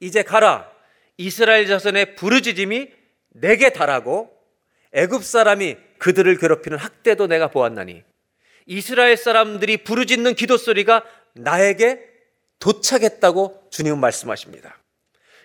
이제 0.00 0.22
가라. 0.22 0.72
이스라엘 1.18 1.66
자손의 1.66 2.16
부르짖음이 2.16 2.90
내게 3.28 3.74
달하고 3.74 4.34
애굽 4.92 5.22
사람이 5.22 5.76
그들을 5.98 6.38
괴롭히는 6.38 6.78
학대도 6.78 7.26
내가 7.26 7.50
보았나니 7.50 8.04
이스라엘 8.66 9.16
사람들이 9.16 9.78
부르짖는 9.78 10.34
기도 10.34 10.56
소리가 10.56 11.04
나에게 11.34 12.00
도착했다고 12.58 13.68
주님은 13.70 13.98
말씀하십니다. 13.98 14.78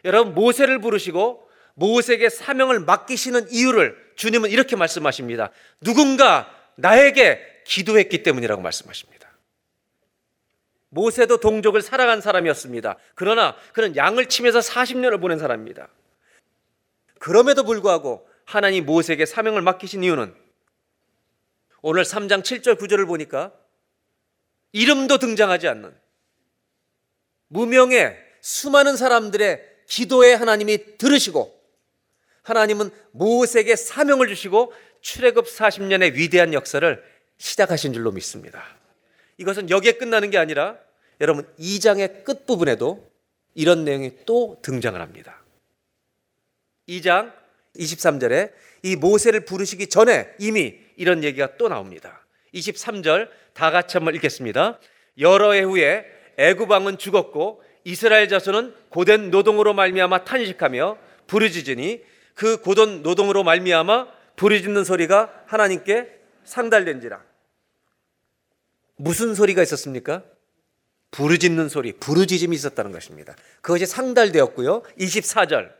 여러분 0.05 0.33
모세를 0.33 0.79
부르시고 0.79 1.49
모세에게 1.75 2.29
사명을 2.29 2.81
맡기시는 2.81 3.51
이유를 3.51 3.95
주님은 4.15 4.49
이렇게 4.49 4.75
말씀하십니다. 4.75 5.51
누군가 5.81 6.53
나에게 6.75 7.41
기도했기 7.65 8.23
때문이라고 8.23 8.61
말씀하십니다. 8.61 9.29
모세도 10.89 11.37
동족을 11.37 11.81
사랑한 11.81 12.21
사람이었습니다. 12.21 12.97
그러나 13.15 13.55
그는 13.73 13.95
양을 13.95 14.27
치면서 14.27 14.59
40년을 14.59 15.21
보낸 15.21 15.39
사람입니다. 15.39 15.87
그럼에도 17.19 17.63
불구하고 17.63 18.27
하나님 18.45 18.85
모세에게 18.85 19.25
사명을 19.25 19.61
맡기신 19.61 20.03
이유는 20.03 20.33
오늘 21.81 22.03
3장 22.03 22.41
7절 22.41 22.79
9절을 22.79 23.07
보니까 23.07 23.53
이름도 24.71 25.17
등장하지 25.17 25.67
않는 25.67 25.95
무명의 27.47 28.17
수많은 28.41 28.95
사람들의 28.95 29.61
기도에 29.87 30.33
하나님이 30.33 30.97
들으시고 30.97 31.59
하나님은 32.43 32.91
모세에게 33.11 33.75
사명을 33.75 34.27
주시고 34.27 34.73
출애굽 35.01 35.45
40년의 35.45 36.13
위대한 36.13 36.53
역사를 36.53 37.03
시작하신 37.37 37.93
줄로 37.93 38.11
믿습니다. 38.11 38.63
이것은 39.37 39.69
여기에 39.69 39.93
끝나는 39.93 40.29
게 40.29 40.37
아니라 40.37 40.77
여러분 41.21 41.47
2장의 41.59 42.23
끝부분에도 42.23 43.09
이런 43.55 43.83
내용이 43.83 44.11
또 44.25 44.59
등장을 44.61 44.99
합니다. 44.99 45.41
2장 46.87 47.33
23절에 47.75 48.51
이 48.83 48.95
모세를 48.95 49.45
부르시기 49.45 49.87
전에 49.87 50.29
이미 50.39 50.75
이런 50.95 51.23
얘기가 51.23 51.57
또 51.57 51.67
나옵니다. 51.67 52.25
23절 52.53 53.29
다 53.53 53.71
같이 53.71 53.97
한번 53.97 54.15
읽겠습니다. 54.15 54.79
여러 55.19 55.51
해 55.51 55.61
후에 55.61 56.05
애굽 56.37 56.69
왕은 56.69 56.97
죽었고 56.97 57.61
이스라엘 57.83 58.27
자손은 58.27 58.73
고된 58.89 59.31
노동으로 59.31 59.73
말미암아 59.73 60.23
탄식하며 60.25 60.97
부르짖으니 61.27 62.01
그 62.33 62.61
고된 62.61 63.03
노동으로 63.03 63.43
말미암아 63.43 64.07
부르짖는 64.35 64.83
소리가 64.83 65.43
하나님께 65.45 66.07
상달된지라. 66.45 67.21
무슨 68.95 69.35
소리가 69.35 69.61
있었습니까? 69.63 70.23
부르짖는 71.11 71.69
소리, 71.69 71.93
부르짖음이 71.93 72.55
있었다는 72.55 72.91
것입니다. 72.91 73.35
그것이 73.61 73.85
상달되었고요. 73.85 74.83
24절. 74.99 75.78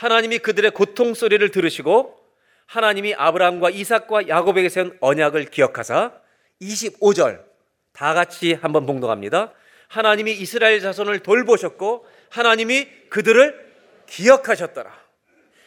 하나님이 0.00 0.38
그들의 0.38 0.70
고통 0.70 1.12
소리를 1.12 1.46
들으시고 1.50 2.18
하나님이 2.64 3.14
아브라함과 3.16 3.68
이삭과 3.68 4.28
야곱에게 4.28 4.70
세운 4.70 4.96
언약을 4.98 5.50
기억하사 5.50 6.14
25절 6.62 7.44
다 7.92 8.14
같이 8.14 8.54
한번 8.54 8.86
봉독합니다. 8.86 9.52
하나님이 9.88 10.32
이스라엘 10.32 10.80
자손을 10.80 11.18
돌보셨고 11.18 12.06
하나님이 12.30 12.88
그들을 13.10 13.74
기억하셨더라. 14.06 14.90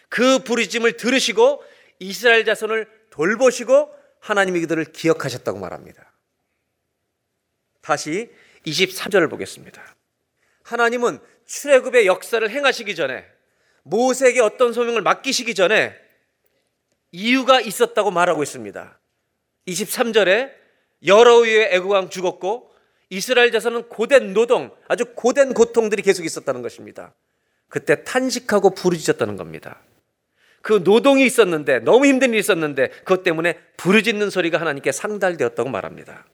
그 0.10 0.40
부르짖음을 0.40 0.98
들으시고 0.98 1.64
이스라엘 2.00 2.44
자손을 2.44 2.90
돌보시고 3.12 3.94
하나님이 4.20 4.62
그들을 4.62 4.86
기억하셨다고 4.86 5.60
말합니다. 5.60 6.12
다시 7.82 8.32
23절을 8.66 9.30
보겠습니다. 9.30 9.96
하나님은 10.64 11.20
출애굽의 11.46 12.08
역사를 12.08 12.50
행하시기 12.50 12.96
전에 12.96 13.33
모세에게 13.84 14.42
어떤 14.42 14.74
소명을 14.74 15.02
맡기시기 15.02 15.56
전에 15.56 15.96
이유가 17.12 17.62
있었다고 17.62 18.12
말하고 18.12 18.44
있습니다. 18.44 19.00
23절에 19.68 20.52
여러 21.06 21.38
위의 21.40 21.74
애국왕 21.74 22.10
죽었고 22.10 22.72
이스라엘 23.10 23.52
자손은 23.52 23.90
고된 23.90 24.34
노동, 24.34 24.72
아주 24.88 25.06
고된 25.14 25.54
고통들이 25.54 26.02
계속 26.02 26.26
있었다는 26.26 26.62
것입니다. 26.62 27.14
그때 27.70 28.04
탄식하고 28.04 28.72
부르짖었다는 28.72 29.36
겁니다. 29.36 29.82
그 30.62 30.82
노동이 30.84 31.26
있었는데 31.26 31.80
너무 31.80 32.06
힘든 32.06 32.30
일이 32.30 32.40
있었는데 32.40 32.88
그것 32.90 33.24
때문에 33.24 33.60
부르짖는 33.78 34.30
소리가 34.30 34.60
하나님께 34.60 34.92
상달되었다고 34.92 35.70
말합니다. 35.70 36.26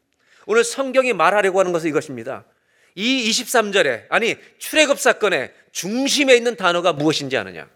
오늘 0.46 0.64
성경이 0.64 1.14
말하려고 1.14 1.60
하는 1.60 1.72
것은 1.72 1.90
이것입니다. 1.90 2.46
이 2.96 3.30
23절에 3.30 4.08
아니 4.10 4.36
출애굽 4.58 5.00
사건의 5.00 5.54
중심에 5.72 6.36
있는 6.36 6.56
단어가 6.56 6.94
무엇인지 6.94 7.38
아느냐? 7.38 7.70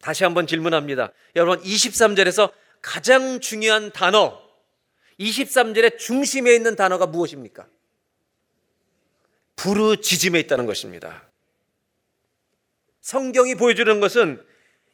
다시 0.00 0.24
한번 0.24 0.46
질문합니다. 0.46 1.12
여러분 1.34 1.62
23절에서 1.62 2.52
가장 2.80 3.40
중요한 3.40 3.90
단어 3.92 4.40
23절의 5.18 5.98
중심에 5.98 6.54
있는 6.54 6.76
단어가 6.76 7.06
무엇입니까? 7.06 7.66
부르짖음에 9.56 10.38
있다는 10.40 10.66
것입니다. 10.66 11.28
성경이 13.00 13.54
보여주는 13.54 13.98
것은 14.00 14.44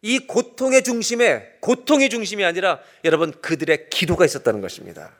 이 0.02 0.18
고통의 0.20 0.82
중심에 0.82 1.56
고통의 1.60 2.10
중심이 2.10 2.44
아니라 2.44 2.80
여러분 3.04 3.32
그들의 3.32 3.90
기도가 3.90 4.24
있었다는 4.24 4.60
것입니다. 4.60 5.16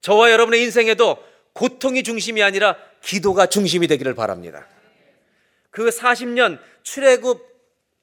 저와 0.00 0.30
여러분의 0.30 0.62
인생에도 0.62 1.22
고통이 1.52 2.02
중심이 2.02 2.42
아니라 2.42 2.76
기도가 3.02 3.46
중심이 3.46 3.86
되기를 3.86 4.14
바랍니다. 4.14 4.66
그 5.70 5.88
40년 5.88 6.58
출애굽 6.82 7.48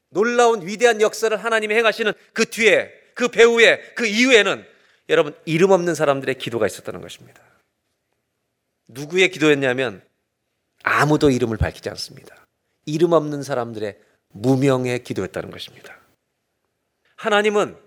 놀라운 0.09 0.65
위대한 0.65 1.01
역사를 1.01 1.35
하나님이 1.35 1.75
행하시는 1.75 2.13
그 2.33 2.45
뒤에 2.45 2.91
그 3.13 3.27
배후에 3.27 3.93
그 3.95 4.05
이후에는 4.05 4.65
여러분 5.09 5.35
이름 5.45 5.71
없는 5.71 5.95
사람들의 5.95 6.35
기도가 6.37 6.65
있었다는 6.67 7.01
것입니다. 7.01 7.41
누구의 8.87 9.31
기도였냐면 9.31 10.01
아무도 10.83 11.29
이름을 11.29 11.57
밝히지 11.57 11.89
않습니다. 11.89 12.47
이름 12.85 13.11
없는 13.11 13.43
사람들의 13.43 13.97
무명의 14.29 15.03
기도였다는 15.03 15.51
것입니다. 15.51 15.97
하나님은 17.15 17.77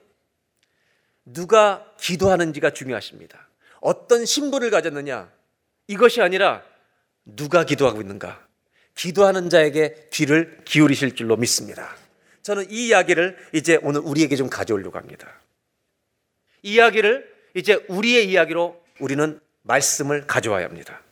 누가 1.25 1.95
기도하는지가 2.01 2.71
중요하십니다. 2.71 3.49
어떤 3.81 4.27
신분을 4.27 4.71
가졌느냐 4.71 5.31
이것이 5.91 6.23
아니라 6.23 6.63
누가 7.25 7.65
기도하고 7.65 8.01
있는가 8.01 8.47
기도하는 8.95 9.51
자에게 9.51 10.09
귀를 10.13 10.63
기울이실 10.65 11.17
줄로 11.17 11.37
믿습니다. 11.37 11.97
저는 12.43 12.71
이 12.71 12.87
이야기를 12.87 13.37
이제 13.53 13.81
오늘 13.83 14.01
우리에게 14.03 14.37
좀 14.37 14.49
가져오려고 14.49 14.97
합니다. 14.97 15.41
이 16.63 16.75
이야기를 16.75 17.29
이제 17.55 17.85
우리의 17.89 18.31
이야기로 18.31 18.81
우리는 19.01 19.41
말씀을 19.63 20.29
가져와야 20.29 20.67
합니다. 20.67 21.03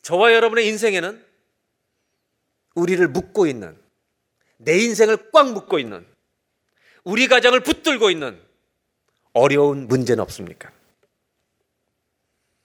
저와 0.00 0.32
여러분의 0.32 0.66
인생에는 0.68 1.22
우리를 2.74 3.06
묶고 3.08 3.46
있는 3.46 3.76
내 4.56 4.78
인생을 4.78 5.30
꽉 5.30 5.52
묶고 5.52 5.78
있는 5.78 6.06
우리 7.04 7.28
가정을 7.28 7.60
붙들고 7.60 8.10
있는 8.10 8.40
어려운 9.34 9.88
문제는 9.88 10.22
없습니까? 10.22 10.72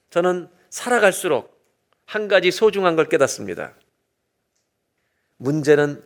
저는 0.09 0.47
살아갈수록 0.73 1.55
한 2.07 2.27
가지 2.27 2.49
소중한 2.49 2.95
걸 2.95 3.07
깨닫습니다. 3.07 3.75
문제는 5.37 6.01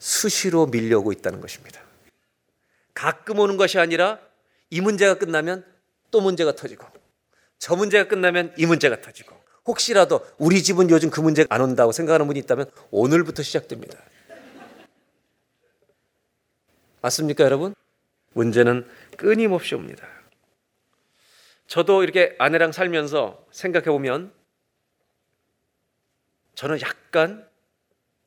수시로 0.00 0.66
밀려오고 0.66 1.12
있다는 1.12 1.40
것입니다. 1.40 1.80
가끔 2.94 3.38
오는 3.38 3.56
것이 3.56 3.78
아니라 3.78 4.18
이 4.70 4.80
문제가 4.80 5.18
끝나면 5.18 5.64
또 6.10 6.20
문제가 6.20 6.56
터지고 6.56 6.84
저 7.58 7.76
문제가 7.76 8.08
끝나면 8.08 8.52
이 8.58 8.66
문제가 8.66 9.00
터지고 9.00 9.36
혹시라도 9.66 10.26
우리 10.36 10.64
집은 10.64 10.90
요즘 10.90 11.10
그 11.10 11.20
문제가 11.20 11.54
안 11.54 11.60
온다고 11.60 11.92
생각하는 11.92 12.26
분이 12.26 12.40
있다면 12.40 12.68
오늘부터 12.90 13.44
시작됩니다. 13.44 14.00
맞습니까, 17.02 17.44
여러분? 17.44 17.72
문제는 18.32 18.84
끊임없이 19.16 19.76
옵니다. 19.76 20.17
저도 21.68 22.02
이렇게 22.02 22.34
아내랑 22.38 22.72
살면서 22.72 23.46
생각해 23.50 23.86
보면 23.86 24.32
저는 26.54 26.80
약간 26.80 27.46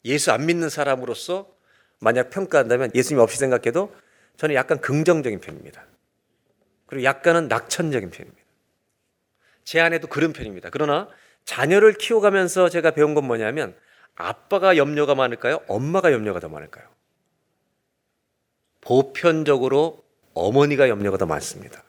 예수 0.06 0.32
안 0.32 0.46
믿는 0.46 0.70
사람으로서 0.70 1.50
만약 2.00 2.30
평가한다면 2.30 2.92
예수님 2.96 3.20
없이 3.20 3.38
생각해도 3.38 3.94
저는 4.38 4.56
약간 4.56 4.80
긍정적인 4.80 5.42
편입니다. 5.42 5.86
그리고 6.86 7.04
약간은 7.04 7.48
낙천적인 7.48 8.12
편입니다. 8.12 8.42
제 9.64 9.80
아내도 9.80 10.08
그런 10.08 10.34
편입니다. 10.34 10.70
그러나 10.70 11.10
자녀를 11.44 11.94
키워가면서 11.94 12.70
제가 12.70 12.92
배운 12.92 13.16
건 13.16 13.26
뭐냐면 13.26 13.76
아빠가 14.16 14.78
염려가 14.78 15.16
많을까요? 15.16 15.62
엄마가 15.68 16.14
염려가 16.14 16.40
더 16.40 16.48
많을까요? 16.48 16.88
보편적으로 18.82 20.04
어머니가 20.34 20.90
염려가 20.90 21.18
더 21.18 21.26
많습니다. 21.26 21.84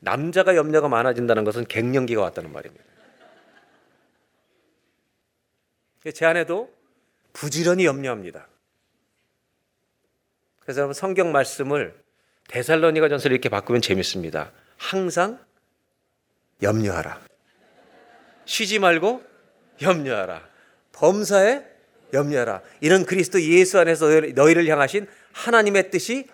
남자가 0.00 0.56
염려가 0.56 0.88
많아진다는 0.88 1.44
것은 1.44 1.66
갱년기가 1.66 2.20
왔다는 2.20 2.52
말입니다. 2.52 2.84
제 6.14 6.24
아내도 6.24 6.72
부지런히 7.32 7.84
염려합니다. 7.84 8.48
그래서 10.60 10.80
여러분 10.80 10.94
성경 10.94 11.32
말씀을 11.32 11.94
데살로니가 12.48 13.08
전서를 13.08 13.34
이렇게 13.34 13.48
바꾸면 13.48 13.82
재밌습니다. 13.82 14.50
항상 14.76 15.38
염려하라. 16.62 17.20
쉬지 18.46 18.78
말고 18.78 19.22
염려하라. 19.82 20.48
범사에 20.92 21.64
염려하라. 22.12 22.62
이런 22.80 23.04
그리스도 23.04 23.40
예수 23.40 23.78
안에서 23.78 24.06
너희를 24.34 24.66
향하신 24.66 25.06
하나님의 25.32 25.90
뜻이 25.90 26.28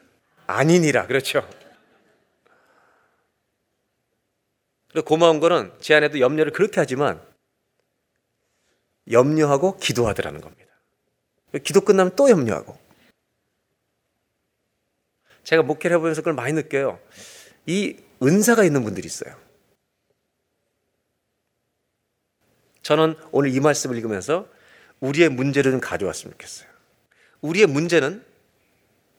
아니니라. 0.47 1.07
그렇죠. 1.07 1.47
고마운 5.03 5.41
거는 5.41 5.73
제 5.81 5.95
안에도 5.95 6.21
염려를 6.21 6.53
그렇게 6.53 6.81
하지만 6.81 7.21
염려하고 9.11 9.77
기도하더라는 9.79 10.41
겁니다. 10.41 10.67
기도 11.63 11.81
끝나면 11.81 12.17
또 12.17 12.29
염려하고. 12.29 12.79
제가 15.45 15.63
목회를 15.63 15.97
해보면서 15.97 16.23
그걸 16.23 16.35
많이 16.35 16.53
느껴요. 16.53 16.99
이 17.67 17.97
은사가 18.23 18.65
있는 18.65 18.83
분들이 18.83 19.07
있어요. 19.07 19.37
저는 22.83 23.17
오늘 23.33 23.55
이 23.55 23.61
말씀을 23.61 23.97
읽으면서 23.97 24.49
우리의 25.01 25.29
문제를 25.29 25.73
좀 25.73 25.81
가져왔으면 25.81 26.33
좋겠어요. 26.33 26.69
우리의 27.41 27.67
문제는 27.67 28.25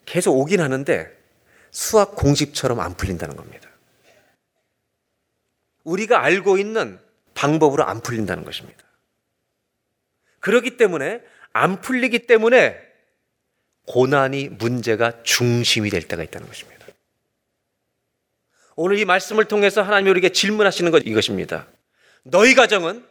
계속 0.05 0.37
오긴 0.37 0.61
하는데 0.61 1.15
수학 1.71 2.15
공식처럼 2.15 2.79
안 2.79 2.95
풀린다는 2.95 3.35
겁니다. 3.35 3.69
우리가 5.87 6.21
알고 6.21 6.57
있는 6.57 6.99
방법으로 7.33 7.85
안 7.85 8.01
풀린다는 8.01 8.43
것입니다. 8.43 8.83
그렇기 10.39 10.75
때문에 10.75 11.21
안 11.53 11.81
풀리기 11.81 12.27
때문에 12.27 12.77
고난이 13.85 14.49
문제가 14.49 15.23
중심이 15.23 15.89
될 15.89 16.03
때가 16.07 16.23
있다는 16.23 16.47
것입니다. 16.47 16.85
오늘 18.75 18.99
이 18.99 19.05
말씀을 19.05 19.45
통해서 19.45 19.81
하나님이 19.81 20.09
우리에게 20.11 20.29
질문하시는 20.29 20.91
것 20.91 21.03
이것입니다. 21.05 21.67
너희 22.23 22.53
가정은 22.53 23.05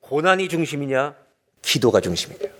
고난이 0.00 0.48
중심이냐, 0.48 1.16
기도가 1.62 2.00
중심이냐? 2.00 2.50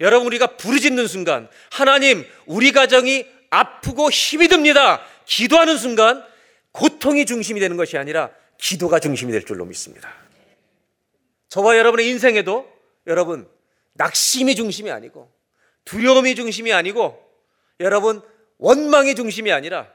여러분 0.00 0.26
우리가 0.26 0.56
부르짖는 0.56 1.06
순간 1.06 1.48
하나님 1.70 2.26
우리 2.46 2.72
가정이 2.72 3.24
아프고 3.50 4.10
힘이 4.10 4.48
듭니다. 4.48 5.02
기도하는 5.26 5.76
순간 5.76 6.24
고통이 6.72 7.26
중심이 7.26 7.60
되는 7.60 7.76
것이 7.76 7.98
아니라 7.98 8.30
기도가 8.58 8.98
중심이 8.98 9.32
될 9.32 9.44
줄로 9.44 9.64
믿습니다. 9.64 10.12
저와 11.48 11.76
여러분의 11.76 12.08
인생에도 12.08 12.70
여러분 13.06 13.48
낙심이 13.94 14.54
중심이 14.54 14.90
아니고 14.90 15.30
두려움이 15.84 16.34
중심이 16.34 16.72
아니고 16.72 17.20
여러분 17.80 18.22
원망이 18.58 19.14
중심이 19.14 19.50
아니라 19.50 19.90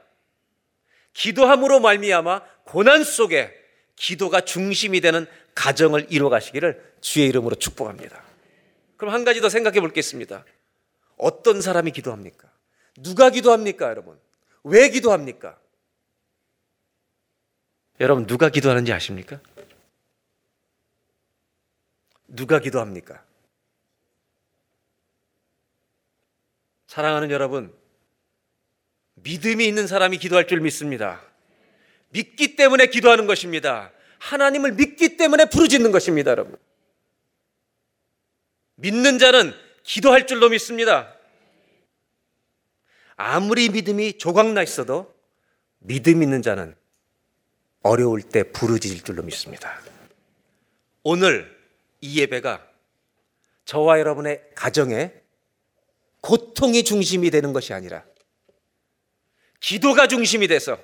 기도함으로 1.14 1.80
말미암아 1.80 2.42
고난 2.64 3.04
속에 3.04 3.54
기도가 3.96 4.42
중심이 4.42 5.00
되는 5.00 5.26
가정을 5.54 6.08
이루어 6.10 6.28
가시기를 6.28 6.94
주의 7.00 7.26
이름으로 7.28 7.54
축복합니다. 7.56 8.22
그럼 8.96 9.14
한 9.14 9.24
가지 9.24 9.40
더 9.40 9.48
생각해 9.48 9.80
볼겠습니다. 9.80 10.44
어떤 11.16 11.60
사람이 11.60 11.92
기도합니까? 11.92 12.50
누가 13.02 13.30
기도합니까, 13.30 13.88
여러분? 13.88 14.18
왜 14.64 14.90
기도합니까? 14.90 15.58
여러분, 18.00 18.26
누가 18.26 18.50
기도하는지 18.50 18.92
아십니까? 18.92 19.40
누가 22.28 22.60
기도합니까? 22.60 23.24
사랑하는 26.86 27.30
여러분, 27.30 27.74
믿음이 29.14 29.66
있는 29.66 29.86
사람이 29.86 30.18
기도할 30.18 30.46
줄 30.46 30.60
믿습니다. 30.60 31.22
믿기 32.10 32.56
때문에 32.56 32.86
기도하는 32.86 33.26
것입니다. 33.26 33.92
하나님을 34.18 34.72
믿기 34.72 35.16
때문에 35.16 35.46
부르짖는 35.46 35.92
것입니다, 35.92 36.30
여러분. 36.32 36.56
믿는 38.76 39.18
자는 39.18 39.52
기도할 39.82 40.26
줄로 40.26 40.50
믿습니다. 40.50 41.14
아무리 43.16 43.70
믿음이 43.70 44.18
조각나 44.18 44.62
있어도 44.62 45.14
믿음 45.78 46.22
있는 46.22 46.42
자는 46.42 46.76
어려울 47.86 48.22
때 48.22 48.42
부르짖을 48.42 49.02
줄로 49.02 49.22
믿습니다. 49.22 49.80
오늘 51.02 51.56
이 52.00 52.20
예배가 52.20 52.66
저와 53.64 53.98
여러분의 54.00 54.42
가정에 54.54 55.12
고통이 56.20 56.84
중심이 56.84 57.30
되는 57.30 57.52
것이 57.52 57.72
아니라 57.72 58.04
기도가 59.60 60.08
중심이 60.08 60.48
돼서 60.48 60.78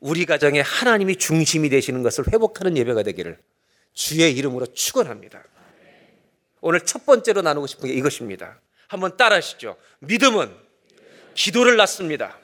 우리 0.00 0.26
가정에 0.26 0.60
하나님이 0.60 1.16
중심이 1.16 1.68
되시는 1.68 2.02
것을 2.02 2.24
회복하는 2.32 2.76
예배가 2.76 3.02
되기를 3.02 3.38
주의 3.92 4.34
이름으로 4.36 4.66
축원합니다. 4.66 5.42
오늘 6.60 6.80
첫 6.80 7.06
번째로 7.06 7.42
나누고 7.42 7.66
싶은 7.66 7.88
게 7.88 7.94
이것입니다. 7.94 8.60
한번 8.88 9.16
따라하시죠. 9.16 9.76
믿음은 10.00 10.54
기도를 11.34 11.76
낳습니다. 11.76 12.38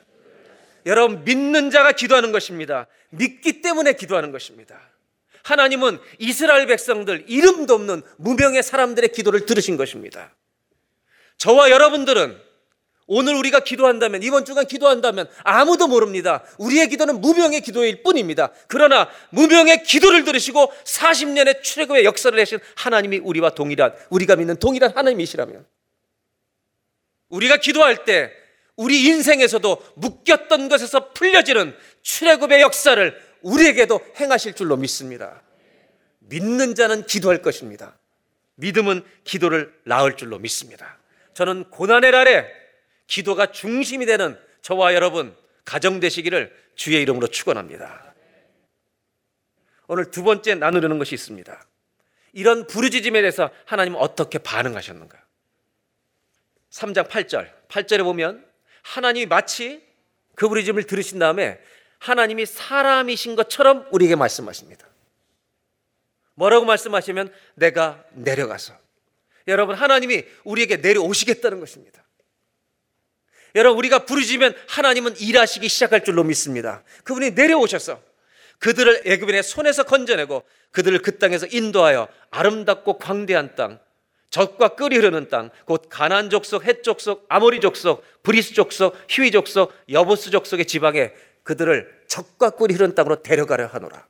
여러분 0.87 1.25
믿는 1.25 1.71
자가 1.71 1.93
기도하는 1.93 2.33
것입니다. 2.33 2.87
믿기 3.13 3.61
때문에 3.61 3.93
기도하는 3.95 4.33
것입니다. 4.33 4.81
하나님은 5.45 5.99
이스라엘 6.19 6.67
백성들 6.67 7.25
이름도 7.29 7.75
없는 7.75 8.03
무명의 8.17 8.63
사람들의 8.63 9.13
기도를 9.13 9.47
들으신 9.47 9.77
것입니다. 9.77 10.35
저와 11.37 11.71
여러분들은 11.71 12.41
오늘 13.07 13.35
우리가 13.35 13.61
기도한다면 13.61 14.23
이번 14.23 14.45
주간 14.45 14.67
기도한다면 14.67 15.29
아무도 15.43 15.89
모릅니다. 15.89 16.45
우리의 16.59 16.89
기도는 16.89 17.21
무명의 17.21 17.61
기도일 17.61 18.03
뿐입니다. 18.03 18.53
그러나 18.69 19.09
무명의 19.31 19.83
기도를 19.83 20.25
들으시고 20.25 20.73
40년의 20.85 21.63
출애굽의 21.63 22.05
역사를 22.05 22.35
내신 22.37 22.59
하나님이 22.77 23.19
우리와 23.19 23.51
동일한 23.51 23.93
우리가 24.11 24.37
믿는 24.37 24.57
동일한 24.57 24.93
하나님이시라면 24.97 25.67
우리가 27.29 27.57
기도할 27.57 28.05
때 28.05 28.33
우리 28.77 29.05
인생에서도 29.05 29.83
묶였던 29.97 30.69
것에서 30.69 31.13
풀려지는 31.13 31.77
출애굽의 32.03 32.61
역사를 32.61 33.33
우리에게도 33.43 34.01
행하실 34.21 34.55
줄로 34.55 34.77
믿습니다. 34.77 35.43
믿는 36.21 36.75
자는 36.75 37.07
기도할 37.07 37.43
것입니다. 37.43 37.97
믿음은 38.57 39.05
기도를 39.25 39.73
낳을 39.85 40.17
줄로 40.17 40.39
믿습니다. 40.39 40.99
저는 41.35 41.65
고난의 41.71 42.13
날에 42.13 42.47
기도가 43.07 43.51
중심이 43.51 44.07
되는 44.07 44.39
저와 44.63 44.95
여러분 44.95 45.37
가정 45.65 46.01
되시기를 46.01 46.55
주의 46.75 47.01
이름으로 47.03 47.27
축원합니다. 47.29 48.15
오늘 49.89 50.11
두 50.11 50.23
번째 50.23 50.55
나누려는 50.55 50.99
것이 50.99 51.15
있습니다. 51.15 51.67
이런 52.33 52.67
부르짖음에 52.67 53.21
대해서 53.21 53.51
하나님은 53.67 53.99
어떻게 53.99 54.39
반응하셨는가? 54.39 55.23
3장 56.71 57.09
8절. 57.09 57.51
8절에 57.69 58.03
보면 58.03 58.47
하나님이 58.83 59.27
마치 59.27 59.87
그 60.35 60.49
부르짖음을 60.49 60.85
들으신 60.85 61.19
다음에 61.19 61.61
하나님이 62.03 62.47
사람이신 62.47 63.37
것처럼 63.37 63.87
우리에게 63.93 64.17
말씀하십니다. 64.17 64.89
뭐라고 66.35 66.65
말씀하시면 66.65 67.33
내가 67.55 68.05
내려가서 68.13 68.77
여러분 69.47 69.77
하나님이 69.77 70.25
우리에게 70.43 70.79
내려오시겠다는 70.79 71.61
것입니다. 71.61 72.03
여러분 73.55 73.79
우리가 73.79 74.05
부르짖으면 74.05 74.55
하나님은 74.69 75.17
일하시기 75.19 75.69
시작할 75.69 76.05
줄로 76.05 76.25
믿습니다. 76.25 76.83
그분이 77.05 77.33
내려오셔서 77.33 78.01
그들을 78.59 79.03
애굽인의 79.05 79.43
손에서 79.45 79.85
건져내고 79.85 80.43
그들을 80.73 81.03
그 81.03 81.19
땅에서 81.19 81.47
인도하여 81.51 82.09
아름답고 82.31 82.99
광대한 82.99 83.55
땅, 83.55 83.79
젖과 84.31 84.75
꿀이 84.75 84.97
흐르는 84.97 85.29
땅, 85.29 85.51
곧 85.67 85.87
가나안 85.89 86.31
족속, 86.31 86.65
헷 86.65 86.83
족속, 86.83 87.27
아모리 87.29 87.61
족속, 87.61 88.03
브리스 88.23 88.55
족속, 88.55 88.97
히위 89.09 89.31
족속, 89.31 89.73
여부스 89.91 90.31
족속의 90.31 90.67
지방에 90.67 91.13
그들을 91.43 92.05
젖과 92.07 92.51
꿀이 92.51 92.75
흐르는 92.75 92.95
땅으로 92.95 93.23
데려가려 93.23 93.67
하노라. 93.67 94.07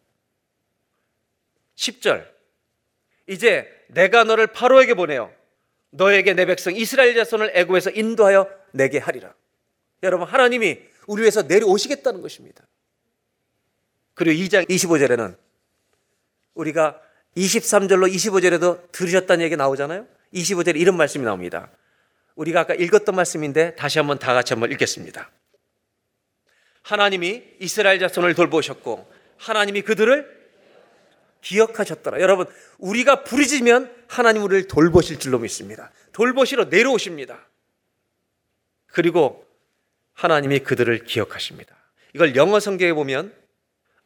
10절. 1.77 2.27
이제 3.29 3.67
내가 3.89 4.25
너를 4.25 4.49
바로에게 4.49 4.95
보내어 4.95 5.33
너에게 5.91 6.35
내 6.35 6.47
백성 6.47 6.75
이스라엘 6.75 7.15
자손을 7.15 7.53
애굽에서 7.55 7.91
인도하여 7.91 8.49
내게 8.73 8.99
하리라. 8.99 9.35
여러분 10.03 10.27
하나님이 10.27 10.81
우리 11.07 11.23
위해서 11.23 11.43
내려오시겠다는 11.43 12.21
것입니다. 12.23 12.67
그리고 14.15 14.43
2장 14.43 14.69
25절에는 14.69 15.37
우리가 16.55 17.01
23절로 17.37 18.13
25절에도 18.13 18.93
들으셨다는 18.93 19.45
얘기 19.45 19.57
나오잖아요. 19.57 20.07
25절에 20.35 20.77
이런 20.77 20.97
말씀이 20.97 21.25
나옵니다. 21.25 21.71
우리가 22.35 22.61
아까 22.61 22.75
읽었던 22.75 23.15
말씀인데 23.15 23.75
다시 23.77 23.99
한번 23.99 24.19
다 24.19 24.35
같이 24.35 24.53
한번 24.53 24.71
읽겠습니다. 24.73 25.31
하나님이 26.83 27.43
이스라엘 27.61 27.99
자손을 27.99 28.35
돌보셨고 28.35 29.11
하나님이 29.39 29.83
그들을 29.83 30.43
기억하셨더라. 31.41 32.21
여러분, 32.21 32.47
우리가 32.79 33.25
부르짖으면 33.25 33.93
하나님 34.09 34.43
우리를 34.43 34.69
돌보실 34.69 35.19
줄로 35.19 35.39
믿습니다. 35.41 35.91
돌보시러 36.13 36.67
내려오십니다. 36.67 37.47
그리고 38.87 39.47
하나님이 40.15 40.61
그들을 40.61 41.05
기억하십니다. 41.05 41.75
이걸 42.15 42.37
영어 42.37 42.61
성경에 42.61 42.93
보면 42.93 43.35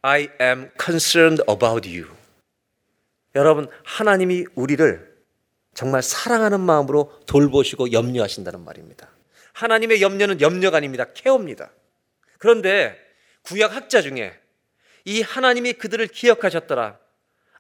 I 0.03 0.29
am 0.41 0.71
concerned 0.83 1.43
about 1.51 1.89
you. 1.89 2.07
여러분, 3.35 3.69
하나님이 3.85 4.47
우리를 4.55 5.15
정말 5.75 6.03
사랑하는 6.03 6.61
마음으로 6.61 7.21
돌보시고 7.27 7.93
염려하신다는 7.93 8.65
말입니다. 8.65 9.11
하나님의 9.53 10.01
염려는 10.01 10.41
염려가 10.41 10.79
아닙니다. 10.79 11.05
케어입니다. 11.13 11.71
그런데 12.39 12.99
구약 13.43 13.75
학자 13.75 14.03
중에 14.03 14.39
이 15.05 15.23
하나님이 15.23 15.75
그들을 15.75 16.07
기억하셨더라. 16.09 16.99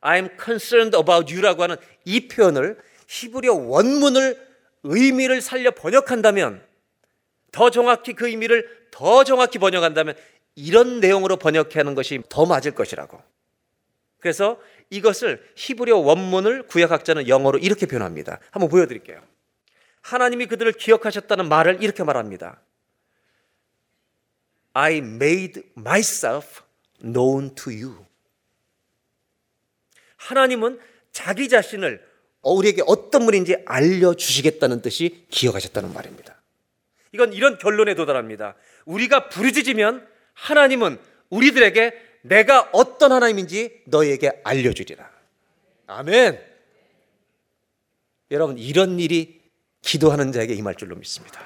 I'm 0.01 0.31
concerned 0.43 0.97
about 0.97 1.33
you라고 1.33 1.62
하는 1.62 1.77
이 2.05 2.29
표현을 2.29 2.79
히브리어 3.09 3.55
원문을 3.55 4.47
의미를 4.83 5.41
살려 5.41 5.70
번역한다면 5.70 6.62
더 7.53 7.70
정확히 7.70 8.14
그 8.14 8.29
의미를 8.29 8.87
더 8.91 9.24
정확히 9.24 9.59
번역한다면 9.59 10.14
이런 10.55 11.01
내용으로 11.01 11.37
번역하는 11.37 11.95
것이 11.95 12.20
더 12.29 12.47
맞을 12.47 12.72
것이라고. 12.72 13.22
그래서 14.18 14.61
이것을 14.91 15.45
히브리어 15.57 15.99
원문을 15.99 16.64
구약학자는 16.64 17.29
영어로 17.29 17.59
이렇게 17.59 17.87
표현합니다. 17.87 18.41
한번 18.51 18.68
보여드릴게요. 18.68 19.22
하나님이 20.03 20.47
그들을 20.47 20.72
기억하셨다는 20.72 21.49
말을 21.49 21.83
이렇게 21.83 22.05
말합니다. 22.05 22.61
I 24.77 24.99
made 24.99 25.62
myself 25.74 26.61
known 27.03 27.55
to 27.55 27.72
you. 27.72 28.05
하나님은 30.16 30.79
자기 31.12 31.49
자신을 31.49 32.07
우리에게 32.43 32.83
어떤 32.87 33.24
분인지 33.24 33.57
알려주시겠다는 33.64 34.83
뜻이 34.83 35.27
기억하셨다는 35.31 35.95
말입니다. 35.95 36.39
이건 37.12 37.33
이런 37.33 37.57
결론에 37.57 37.95
도달합니다. 37.95 38.55
우리가 38.85 39.31
부르짖으면 39.31 40.07
하나님은 40.35 40.99
우리들에게 41.31 41.95
내가 42.24 42.68
어떤 42.74 43.12
하나님인지 43.12 43.85
너희에게 43.87 44.43
알려주리라. 44.45 45.11
아멘. 45.87 46.39
여러분, 48.31 48.59
이런 48.59 49.01
일이 49.01 49.41
기도하는 49.81 50.33
자에게 50.33 50.53
임할 50.53 50.74
줄로 50.74 50.97
믿습니다. 50.97 51.41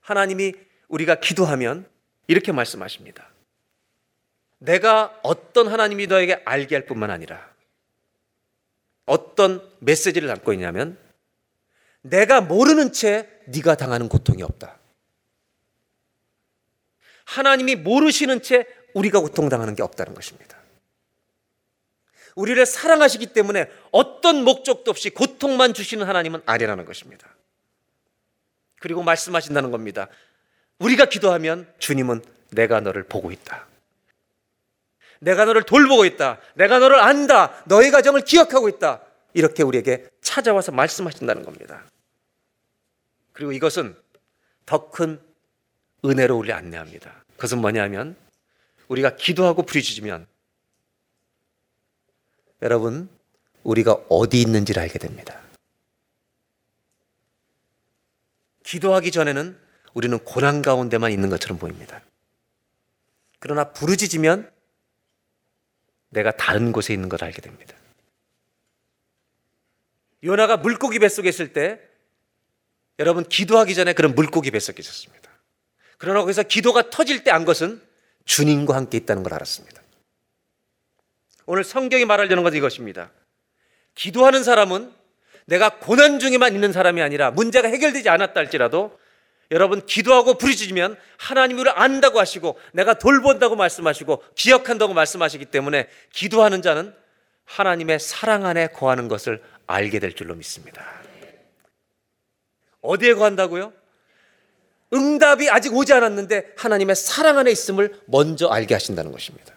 하나님이 0.00 0.54
우리가 0.88 1.16
기도하면 1.16 1.88
이렇게 2.26 2.52
말씀하십니다. 2.52 3.28
내가 4.58 5.18
어떤 5.22 5.68
하나님이 5.68 6.06
너에게 6.06 6.42
알게 6.44 6.74
할 6.74 6.86
뿐만 6.86 7.10
아니라 7.10 7.48
어떤 9.04 9.62
메시지를 9.80 10.28
담고 10.28 10.52
있냐면 10.54 10.98
내가 12.00 12.40
모르는 12.40 12.92
채 12.92 13.28
네가 13.46 13.76
당하는 13.76 14.08
고통이 14.08 14.42
없다. 14.42 14.78
하나님이 17.24 17.76
모르시는 17.76 18.42
채 18.42 18.66
우리가 18.94 19.20
고통당하는 19.20 19.74
게 19.74 19.82
없다는 19.82 20.14
것입니다. 20.14 20.56
우리를 22.36 22.64
사랑하시기 22.64 23.28
때문에 23.28 23.70
어떤 23.90 24.44
목적도 24.44 24.90
없이 24.90 25.10
고통만 25.10 25.74
주시는 25.74 26.06
하나님은 26.06 26.42
아니라는 26.46 26.84
것입니다. 26.84 27.34
그리고 28.78 29.02
말씀하신다는 29.02 29.70
겁니다. 29.70 30.08
우리가 30.78 31.06
기도하면 31.06 31.72
주님은 31.78 32.22
내가 32.50 32.80
너를 32.80 33.02
보고 33.02 33.32
있다. 33.32 33.66
내가 35.20 35.44
너를 35.46 35.62
돌보고 35.62 36.04
있다. 36.04 36.38
내가 36.54 36.78
너를 36.78 37.00
안다. 37.00 37.62
너의 37.66 37.90
가정을 37.90 38.22
기억하고 38.22 38.68
있다. 38.68 39.00
이렇게 39.34 39.62
우리에게 39.62 40.08
찾아와서 40.20 40.72
말씀하신다는 40.72 41.44
겁니다. 41.44 41.84
그리고 43.32 43.52
이것은 43.52 43.96
더 44.66 44.90
큰 44.90 45.20
은혜로 46.04 46.36
우리 46.36 46.52
안내합니다. 46.52 47.24
그것은 47.36 47.58
뭐냐면 47.58 48.16
우리가 48.88 49.16
기도하고 49.16 49.62
부르짖으면 49.64 50.26
여러분 52.62 53.08
우리가 53.62 53.92
어디 54.08 54.40
있는지를 54.40 54.80
알게 54.82 54.98
됩니다. 54.98 55.40
기도하기 58.64 59.10
전에는 59.10 59.58
우리는 59.96 60.18
고난 60.18 60.60
가운데만 60.60 61.10
있는 61.10 61.30
것처럼 61.30 61.58
보입니다. 61.58 62.02
그러나 63.38 63.72
부르짖으면 63.72 64.50
내가 66.10 66.32
다른 66.32 66.70
곳에 66.70 66.92
있는 66.92 67.08
걸 67.08 67.24
알게 67.24 67.40
됩니다. 67.40 67.74
요나가 70.22 70.58
물고기 70.58 70.98
뱃속에 70.98 71.30
있을 71.30 71.54
때 71.54 71.80
여러분 72.98 73.24
기도하기 73.24 73.74
전에 73.74 73.94
그런 73.94 74.14
물고기 74.14 74.50
뱃속에 74.50 74.80
있었습니다. 74.80 75.30
그러나 75.96 76.20
거기서 76.20 76.42
기도가 76.42 76.90
터질 76.90 77.24
때 77.24 77.30
안 77.30 77.46
것은 77.46 77.80
주님과 78.26 78.76
함께 78.76 78.98
있다는 78.98 79.22
걸 79.22 79.32
알았습니다. 79.32 79.80
오늘 81.46 81.64
성경이 81.64 82.04
말하려는 82.04 82.42
것은 82.42 82.58
이것입니다. 82.58 83.10
기도하는 83.94 84.44
사람은 84.44 84.92
내가 85.46 85.78
고난 85.78 86.18
중에만 86.18 86.52
있는 86.52 86.72
사람이 86.72 87.00
아니라 87.00 87.30
문제가 87.30 87.68
해결되지 87.68 88.10
않았다 88.10 88.38
할지라도 88.38 88.98
여러분 89.50 89.84
기도하고 89.84 90.34
부르짖으면 90.38 90.96
하나님을 91.18 91.78
안다고 91.78 92.18
하시고 92.18 92.58
내가 92.72 92.98
돌본다고 92.98 93.56
말씀하시고 93.56 94.22
기억한다고 94.34 94.94
말씀하시기 94.94 95.46
때문에 95.46 95.88
기도하는 96.12 96.62
자는 96.62 96.94
하나님의 97.44 98.00
사랑 98.00 98.44
안에 98.44 98.68
거하는 98.68 99.08
것을 99.08 99.42
알게 99.66 100.00
될 100.00 100.14
줄로 100.14 100.34
믿습니다. 100.34 100.84
어디에 102.80 103.14
거한다고요? 103.14 103.72
응답이 104.92 105.50
아직 105.50 105.74
오지 105.74 105.92
않았는데 105.92 106.54
하나님의 106.56 106.94
사랑 106.94 107.38
안에 107.38 107.50
있음을 107.50 108.00
먼저 108.06 108.48
알게 108.48 108.74
하신다는 108.74 109.10
것입니다. 109.12 109.54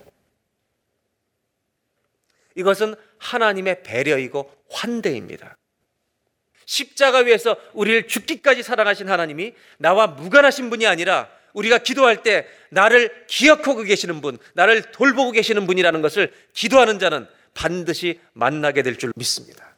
이것은 2.56 2.96
하나님의 3.20 3.84
배려이고 3.84 4.52
환대입니다. 4.70 5.59
십자가 6.70 7.20
위에서 7.20 7.58
우리를 7.74 8.08
죽기까지 8.08 8.62
사랑하신 8.62 9.10
하나님이 9.10 9.56
나와 9.80 10.06
무관하신 10.06 10.70
분이 10.70 10.86
아니라 10.86 11.28
우리가 11.54 11.80
기도할 11.80 12.22
때 12.22 12.48
나를 12.70 13.26
기억하고 13.26 13.82
계시는 13.82 14.22
분, 14.22 14.38
나를 14.54 14.92
돌보고 14.92 15.32
계시는 15.32 15.66
분이라는 15.66 16.04
것을 16.04 16.32
기도하는 16.54 17.00
자는 17.00 17.28
반드시 17.56 18.20
만나게 18.34 18.84
될 18.84 18.98
줄 18.98 19.12
믿습니다. 19.16 19.74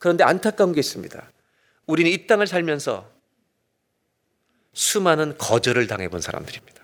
그런데 0.00 0.24
안타까운 0.24 0.72
게 0.72 0.80
있습니다. 0.80 1.30
우리는 1.86 2.10
이 2.10 2.26
땅을 2.26 2.48
살면서 2.48 3.08
수많은 4.72 5.38
거절을 5.38 5.86
당해본 5.86 6.20
사람들입니다. 6.20 6.82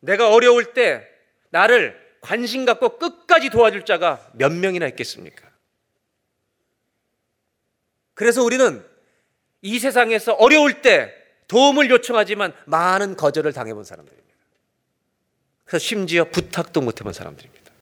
내가 0.00 0.28
어려울 0.28 0.74
때 0.74 1.08
나를 1.48 2.01
관심 2.22 2.64
갖고 2.64 2.98
끝까지 2.98 3.50
도와줄 3.50 3.84
자가 3.84 4.30
몇 4.32 4.52
명이나 4.52 4.86
있겠습니까? 4.86 5.50
그래서 8.14 8.42
우리는 8.42 8.86
이 9.60 9.78
세상에서 9.78 10.34
어려울 10.34 10.80
때 10.80 11.12
도움을 11.48 11.90
요청하지만 11.90 12.54
많은 12.64 13.16
거절을 13.16 13.52
당해본 13.52 13.84
사람들입니다. 13.84 14.36
그래서 15.64 15.84
심지어 15.84 16.24
부탁도 16.24 16.80
못 16.80 17.00
해본 17.00 17.12
사람들입니다. 17.12 17.72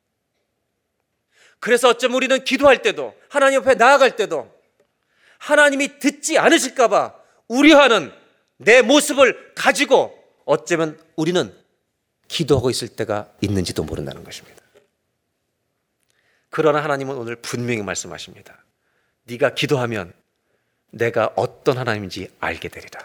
그래서 1.58 1.90
어쩌면 1.90 2.16
우리는 2.16 2.42
기도할 2.42 2.80
때도 2.80 3.14
하나님 3.28 3.60
앞에 3.60 3.74
나아갈 3.74 4.16
때도 4.16 4.50
하나님이 5.38 5.98
듣지 5.98 6.38
않으실까봐 6.38 7.14
우려하는 7.48 8.10
내 8.56 8.80
모습을 8.80 9.52
가지고 9.54 10.16
어쩌면 10.46 10.98
우리는 11.16 11.54
기도하고 12.30 12.70
있을 12.70 12.88
때가 12.88 13.32
있는지도 13.40 13.82
모른다는 13.82 14.22
것입니다. 14.22 14.62
그러나 16.48 16.82
하나님은 16.82 17.16
오늘 17.16 17.34
분명히 17.36 17.82
말씀하십니다. 17.82 18.64
네가 19.24 19.54
기도하면 19.54 20.12
내가 20.92 21.32
어떤 21.34 21.76
하나님인지 21.76 22.30
알게 22.38 22.68
되리라. 22.68 23.04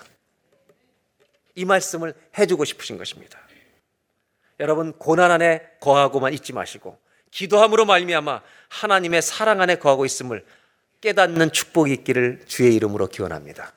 이 1.56 1.66
말씀을 1.66 2.14
해주고 2.38 2.66
싶으신 2.66 2.98
것입니다. 3.00 3.40
여러분 4.60 4.94
고난 4.94 5.32
안에 5.32 5.72
거하고만 5.80 6.34
있지 6.34 6.54
마시고 6.54 7.00
기도함으로 7.32 7.86
말미암아 7.86 8.42
하나님의 8.70 9.24
사랑 9.24 9.60
안에 9.60 9.78
거하고 9.78 10.06
있음을 10.06 10.46
깨닫는 11.02 11.52
축복이 11.52 11.92
있기를 11.94 12.44
주의 12.46 12.76
이름으로 12.76 13.08
기원합니다. 13.08 13.74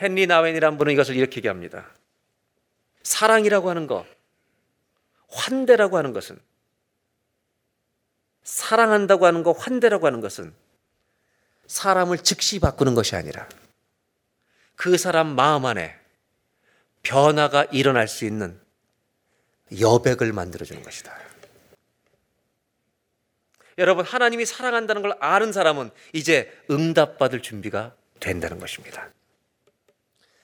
헨리 0.00 0.26
나웬이란 0.26 0.76
분은 0.76 0.92
이것을 0.92 1.16
이렇게 1.16 1.38
얘기합니다. 1.38 1.90
사랑이라고 3.04 3.70
하는 3.70 3.86
것, 3.86 4.04
환대라고 5.28 5.96
하는 5.96 6.12
것은 6.12 6.38
사랑한다고 8.42 9.26
하는 9.26 9.42
것, 9.42 9.52
환대라고 9.52 10.06
하는 10.06 10.20
것은 10.20 10.54
사람을 11.66 12.18
즉시 12.18 12.58
바꾸는 12.58 12.94
것이 12.94 13.16
아니라 13.16 13.48
그 14.76 14.98
사람 14.98 15.34
마음 15.34 15.64
안에 15.64 15.98
변화가 17.02 17.64
일어날 17.66 18.08
수 18.08 18.24
있는 18.24 18.60
여백을 19.80 20.32
만들어주는 20.32 20.82
것이다. 20.82 21.16
여러분, 23.78 24.04
하나님이 24.04 24.46
사랑한다는 24.46 25.02
걸 25.02 25.16
아는 25.20 25.52
사람은 25.52 25.90
이제 26.12 26.52
응답받을 26.70 27.42
준비가 27.42 27.94
된다는 28.20 28.58
것입니다. 28.58 29.10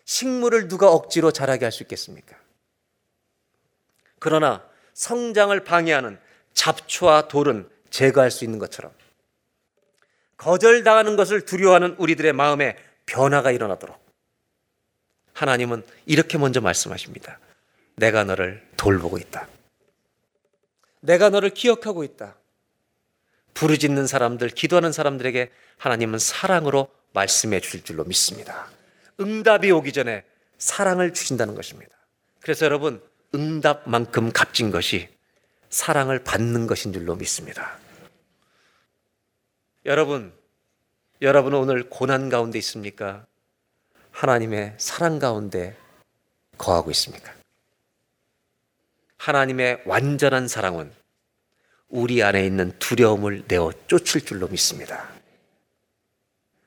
식물을 0.04 0.68
누가 0.68 0.90
억지로 0.90 1.30
자라게 1.30 1.64
할 1.64 1.72
수 1.72 1.84
있겠습니까? 1.84 2.39
그러나 4.20 4.64
성장을 4.94 5.58
방해하는 5.64 6.20
잡초와 6.54 7.26
돌은 7.26 7.68
제거할 7.90 8.30
수 8.30 8.44
있는 8.44 8.60
것처럼 8.60 8.92
거절당하는 10.36 11.16
것을 11.16 11.44
두려워하는 11.44 11.96
우리들의 11.98 12.32
마음에 12.32 12.76
변화가 13.06 13.50
일어나도록 13.50 13.98
하나님은 15.32 15.82
이렇게 16.06 16.38
먼저 16.38 16.60
말씀하십니다. 16.60 17.38
내가 17.96 18.24
너를 18.24 18.66
돌보고 18.76 19.18
있다. 19.18 19.48
내가 21.00 21.30
너를 21.30 21.50
기억하고 21.50 22.04
있다. 22.04 22.36
부르짖는 23.54 24.06
사람들, 24.06 24.48
기도하는 24.50 24.92
사람들에게 24.92 25.50
하나님은 25.78 26.18
사랑으로 26.18 26.88
말씀해 27.12 27.60
주실 27.60 27.84
줄로 27.84 28.04
믿습니다. 28.04 28.68
응답이 29.18 29.70
오기 29.70 29.92
전에 29.92 30.24
사랑을 30.58 31.12
주신다는 31.12 31.54
것입니다. 31.54 31.94
그래서 32.40 32.64
여러분, 32.64 33.02
응답만큼 33.34 34.32
값진 34.32 34.70
것이 34.70 35.08
사랑을 35.68 36.22
받는 36.24 36.66
것인 36.66 36.92
줄로 36.92 37.14
믿습니다. 37.14 37.78
여러분, 39.86 40.32
여러분은 41.22 41.58
오늘 41.58 41.88
고난 41.88 42.28
가운데 42.28 42.58
있습니까? 42.58 43.26
하나님의 44.10 44.74
사랑 44.78 45.18
가운데 45.18 45.76
거하고 46.58 46.90
있습니까? 46.90 47.32
하나님의 49.16 49.82
완전한 49.86 50.48
사랑은 50.48 50.92
우리 51.88 52.22
안에 52.22 52.44
있는 52.44 52.72
두려움을 52.78 53.44
내어 53.48 53.72
쫓을 53.86 54.22
줄로 54.22 54.48
믿습니다. 54.48 55.08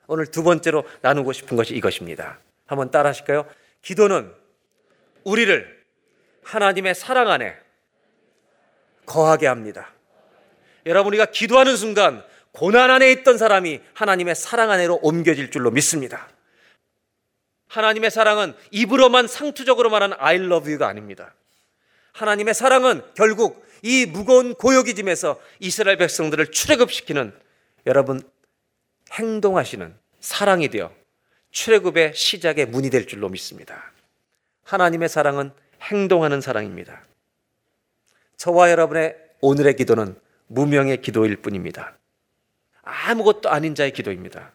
오늘 0.06 0.26
두 0.26 0.42
번째로 0.42 0.84
나누고 1.00 1.32
싶은 1.32 1.56
것이 1.56 1.74
이것입니다. 1.74 2.38
한번 2.66 2.90
따라 2.90 3.10
하실까요? 3.10 3.46
기도는 3.82 4.32
우리를 5.24 5.73
하나님의 6.44 6.94
사랑 6.94 7.30
안에 7.30 7.56
거하게 9.06 9.46
합니다. 9.46 9.92
여러분, 10.86 11.12
우리가 11.12 11.26
기도하는 11.26 11.76
순간 11.76 12.24
고난 12.52 12.90
안에 12.90 13.10
있던 13.12 13.38
사람이 13.38 13.80
하나님의 13.94 14.34
사랑 14.34 14.70
안으로 14.70 15.00
옮겨질 15.02 15.50
줄로 15.50 15.70
믿습니다. 15.70 16.28
하나님의 17.68 18.10
사랑은 18.10 18.54
입으로만 18.70 19.26
상투적으로 19.26 19.90
말하는 19.90 20.16
I 20.20 20.36
love 20.36 20.70
you가 20.70 20.86
아닙니다. 20.86 21.34
하나님의 22.12 22.54
사랑은 22.54 23.02
결국 23.14 23.66
이 23.82 24.06
무거운 24.06 24.54
고역이 24.54 24.94
짐에서 24.94 25.40
이스라엘 25.58 25.96
백성들을 25.96 26.52
출애굽시키는 26.52 27.36
여러분 27.86 28.22
행동하시는 29.12 29.94
사랑이 30.20 30.68
되어 30.68 30.94
출애굽의 31.50 32.14
시작의 32.14 32.66
문이 32.66 32.90
될 32.90 33.06
줄로 33.06 33.28
믿습니다. 33.28 33.92
하나님의 34.62 35.08
사랑은 35.08 35.52
행동하는 35.84 36.40
사랑입니다. 36.40 37.04
저와 38.36 38.70
여러분의 38.70 39.16
오늘의 39.40 39.76
기도는 39.76 40.18
무명의 40.46 41.00
기도일 41.02 41.36
뿐입니다. 41.36 41.96
아무것도 42.82 43.50
아닌 43.50 43.74
자의 43.74 43.92
기도입니다. 43.92 44.52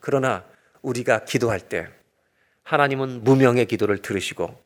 그러나 0.00 0.44
우리가 0.82 1.24
기도할 1.24 1.60
때 1.60 1.88
하나님은 2.62 3.24
무명의 3.24 3.66
기도를 3.66 4.02
들으시고 4.02 4.62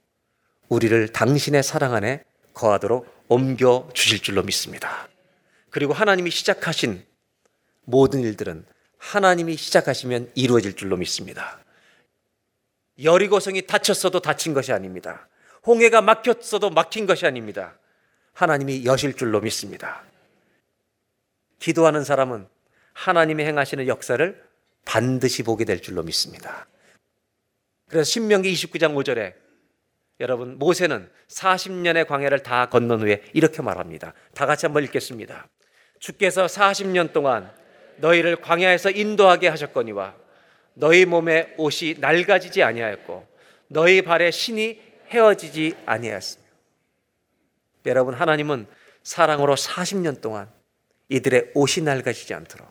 우리를 0.69 1.09
당신의 1.09 1.63
사랑 1.63 1.95
안에 1.95 2.25
거하도록 2.55 3.25
옮겨 3.29 3.89
주실 3.95 4.21
줄로 4.21 4.43
믿습니다. 4.43 5.09
그리고 5.71 5.93
하나님이 5.93 6.31
시작하신 6.31 7.05
모든 7.85 8.21
일들은 8.21 8.65
하나님이 8.99 9.57
시작하시면 9.57 10.31
이루어질 10.35 10.75
줄로 10.75 10.97
믿습니다. 10.97 11.59
여리고성이 13.03 13.67
닫혔어도 13.67 14.21
닫힌 14.21 14.55
것이 14.55 14.73
아닙니다. 14.73 15.29
홍해가 15.67 16.03
막혔어도 16.03 16.71
막힌 16.71 17.07
것이 17.07 17.27
아닙니다. 17.27 17.79
하나님이 18.35 18.85
여실 18.85 19.15
줄로 19.15 19.41
믿습니다. 19.41 20.03
기도하는 21.59 22.05
사람은 22.05 22.47
하나님이 22.93 23.45
행하시는 23.45 23.87
역사를 23.87 24.45
반드시 24.85 25.43
보게 25.43 25.65
될 25.65 25.81
줄로 25.81 26.03
믿습니다. 26.03 26.67
그래서 27.89 28.05
신명기 28.05 28.53
29장 28.53 28.95
5절에 28.95 29.35
여러분 30.21 30.59
모세는 30.59 31.11
40년의 31.29 32.07
광야를 32.07 32.43
다 32.43 32.67
건넌 32.67 33.01
후에 33.01 33.23
이렇게 33.33 33.63
말합니다. 33.63 34.15
다 34.35 34.47
같이 34.47 34.67
한번 34.67 34.85
읽겠습니다. 34.85 35.49
주께서 35.99 36.47
40년 36.47 37.13
동안 37.13 37.51
너희를 37.97 38.37
광야에서 38.37 38.91
인도하게 38.91 39.49
하셨거니와 39.49 40.15
너희 40.75 41.05
몸에 41.05 41.55
옷이 41.57 41.97
낡아지지 41.99 42.63
아니하였고 42.63 43.27
너희 43.69 44.03
발에 44.03 44.31
신이 44.31 44.94
헤어지지 45.11 45.77
아니하였으며 45.87 46.45
여러분 47.87 48.15
하나님은 48.15 48.67
사랑으로 49.03 49.55
40년 49.55 50.21
동안 50.21 50.51
이들의 51.09 51.53
옷이 51.55 51.85
낡아지지 51.85 52.35
않도록 52.35 52.69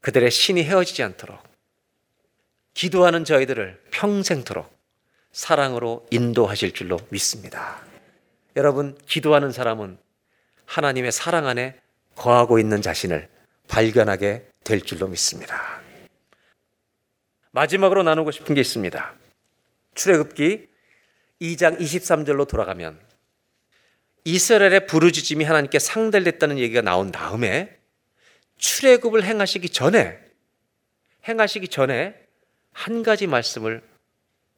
그들의 0.00 0.30
신이 0.30 0.64
헤어지지 0.64 1.02
않도록 1.02 1.40
기도하는 2.74 3.24
저희들을 3.24 3.82
평생토록 3.90 4.72
사랑으로 5.32 6.06
인도하실 6.10 6.72
줄로 6.72 6.98
믿습니다. 7.10 7.80
여러분, 8.56 8.98
기도하는 9.06 9.50
사람은 9.50 9.98
하나님의 10.66 11.12
사랑 11.12 11.46
안에 11.46 11.80
거하고 12.16 12.58
있는 12.58 12.82
자신을 12.82 13.28
발견하게 13.68 14.46
될 14.64 14.82
줄로 14.82 15.08
믿습니다. 15.08 15.80
마지막으로 17.52 18.02
나누고 18.02 18.30
싶은 18.30 18.54
게 18.54 18.60
있습니다. 18.60 19.14
출애굽기 19.94 20.68
2장 21.42 21.78
23절로 21.78 22.46
돌아가면 22.46 22.98
이스라엘의 24.24 24.86
부르짖음이 24.86 25.44
하나님께 25.44 25.80
상달됐다는 25.80 26.58
얘기가 26.58 26.80
나온 26.80 27.10
다음에 27.10 27.76
출애굽을 28.58 29.24
행하시기 29.24 29.68
전에 29.70 30.18
행하시기 31.26 31.68
전에 31.68 32.14
한 32.72 33.02
가지 33.02 33.26
말씀을 33.26 33.82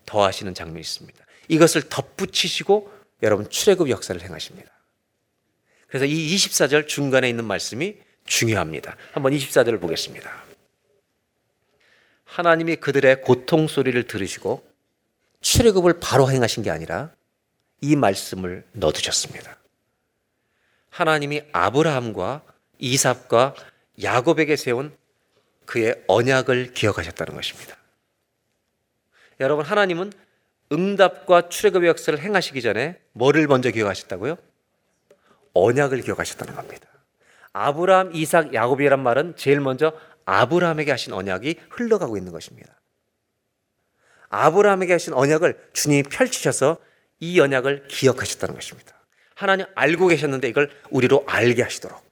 더하시는 0.06 0.52
장면이 0.52 0.80
있습니다. 0.80 1.24
이것을 1.48 1.88
덧붙이시고 1.88 2.92
여러분 3.22 3.48
출애굽 3.48 3.88
역사를 3.88 4.20
행하십니다. 4.20 4.70
그래서 5.88 6.04
이 6.04 6.34
24절 6.34 6.86
중간에 6.86 7.28
있는 7.28 7.44
말씀이 7.44 7.96
중요합니다. 8.26 8.96
한번 9.12 9.32
24절을 9.32 9.80
보겠습니다. 9.80 10.44
하나님이 12.24 12.76
그들의 12.76 13.22
고통 13.22 13.68
소리를 13.68 14.02
들으시고 14.06 14.73
출애굽을 15.44 16.00
바로 16.00 16.30
행하신 16.30 16.62
게 16.62 16.70
아니라 16.70 17.10
이 17.82 17.96
말씀을 17.96 18.64
넣어두셨습니다. 18.72 19.58
하나님이 20.88 21.42
아브라함과 21.52 22.42
이삭과 22.78 23.54
야곱에게 24.02 24.56
세운 24.56 24.96
그의 25.66 26.02
언약을 26.08 26.72
기억하셨다는 26.72 27.34
것입니다. 27.34 27.76
여러분 29.38 29.66
하나님은 29.66 30.12
응답과 30.72 31.50
출애굽의 31.50 31.88
역사를 31.90 32.18
행하시기 32.18 32.62
전에 32.62 32.98
뭐를 33.12 33.46
먼저 33.46 33.70
기억하셨다고요? 33.70 34.38
언약을 35.52 36.00
기억하셨다는 36.00 36.54
겁니다. 36.54 36.88
아브라함, 37.52 38.14
이삭, 38.14 38.54
야곱이란 38.54 39.00
말은 39.00 39.36
제일 39.36 39.60
먼저 39.60 39.92
아브라함에게 40.24 40.90
하신 40.90 41.12
언약이 41.12 41.60
흘러가고 41.68 42.16
있는 42.16 42.32
것입니다. 42.32 42.74
아브라함에게 44.28 44.92
하신 44.92 45.12
언약을 45.12 45.70
주님이 45.72 46.04
펼치셔서 46.04 46.78
이 47.20 47.40
언약을 47.40 47.88
기억하셨다는 47.88 48.54
것입니다. 48.54 48.94
하나님 49.34 49.66
알고 49.74 50.08
계셨는데 50.08 50.48
이걸 50.48 50.70
우리로 50.90 51.24
알게 51.26 51.62
하시도록 51.62 52.02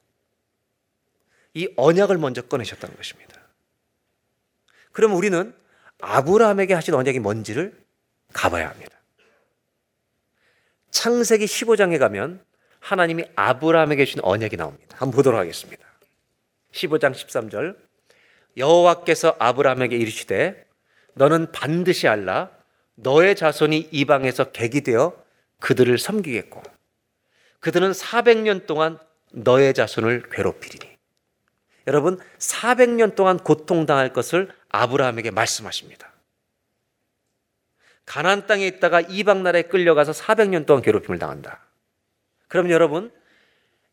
이 1.55 1.69
언약을 1.77 2.19
먼저 2.19 2.43
꺼내셨다는 2.43 2.97
것입니다. 2.97 3.41
그럼 4.93 5.15
우리는 5.15 5.55
아브라함에게 6.01 6.75
하신 6.75 6.95
언약이 6.95 7.21
뭔지를 7.21 7.79
가봐야 8.33 8.71
합니다. 8.71 8.97
창세기 10.91 11.47
15장에 11.47 11.99
가면 11.99 12.45
하나님이 12.81 13.25
아브라함에게 13.37 14.05
주신 14.05 14.21
언약이 14.23 14.57
나옵니다. 14.57 14.97
한번 14.99 15.17
보도록 15.17 15.39
하겠습니다. 15.39 15.83
15장 16.73 17.13
13절 17.13 17.77
여호와께서 18.57 19.37
아브라함에게 19.39 19.97
이르시되 19.97 20.67
너는 21.15 21.53
반드시 21.53 22.09
알라 22.09 22.51
너의 22.95 23.37
자손이 23.37 23.89
이방에서 23.91 24.53
객이 24.53 24.83
되어 24.83 25.17
그들을 25.61 25.97
섬기겠고 25.99 26.63
그들은 27.61 27.93
400년 27.93 28.67
동안 28.67 28.99
너의 29.33 29.75
자손을 29.75 30.29
괴롭히리니 30.31 30.93
여러분 31.87 32.19
400년 32.39 33.15
동안 33.15 33.39
고통당할 33.39 34.13
것을 34.13 34.51
아브라함에게 34.69 35.31
말씀하십니다. 35.31 36.13
가나안 38.05 38.47
땅에 38.47 38.67
있다가 38.67 39.01
이방 39.01 39.43
나라에 39.43 39.63
끌려가서 39.63 40.13
400년 40.13 40.67
동안 40.67 40.83
괴롭힘을 40.83 41.19
당한다. 41.19 41.61
그럼 42.49 42.71
여러분 42.71 43.13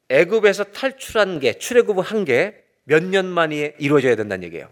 애굽에서 0.09 0.65
탈출한 0.65 1.39
게 1.39 1.57
출애굽을 1.57 2.03
한게 2.03 2.63
몇 2.83 3.03
년 3.03 3.27
만에 3.27 3.75
이루어져야 3.77 4.15
된다는 4.15 4.43
얘기예요. 4.45 4.67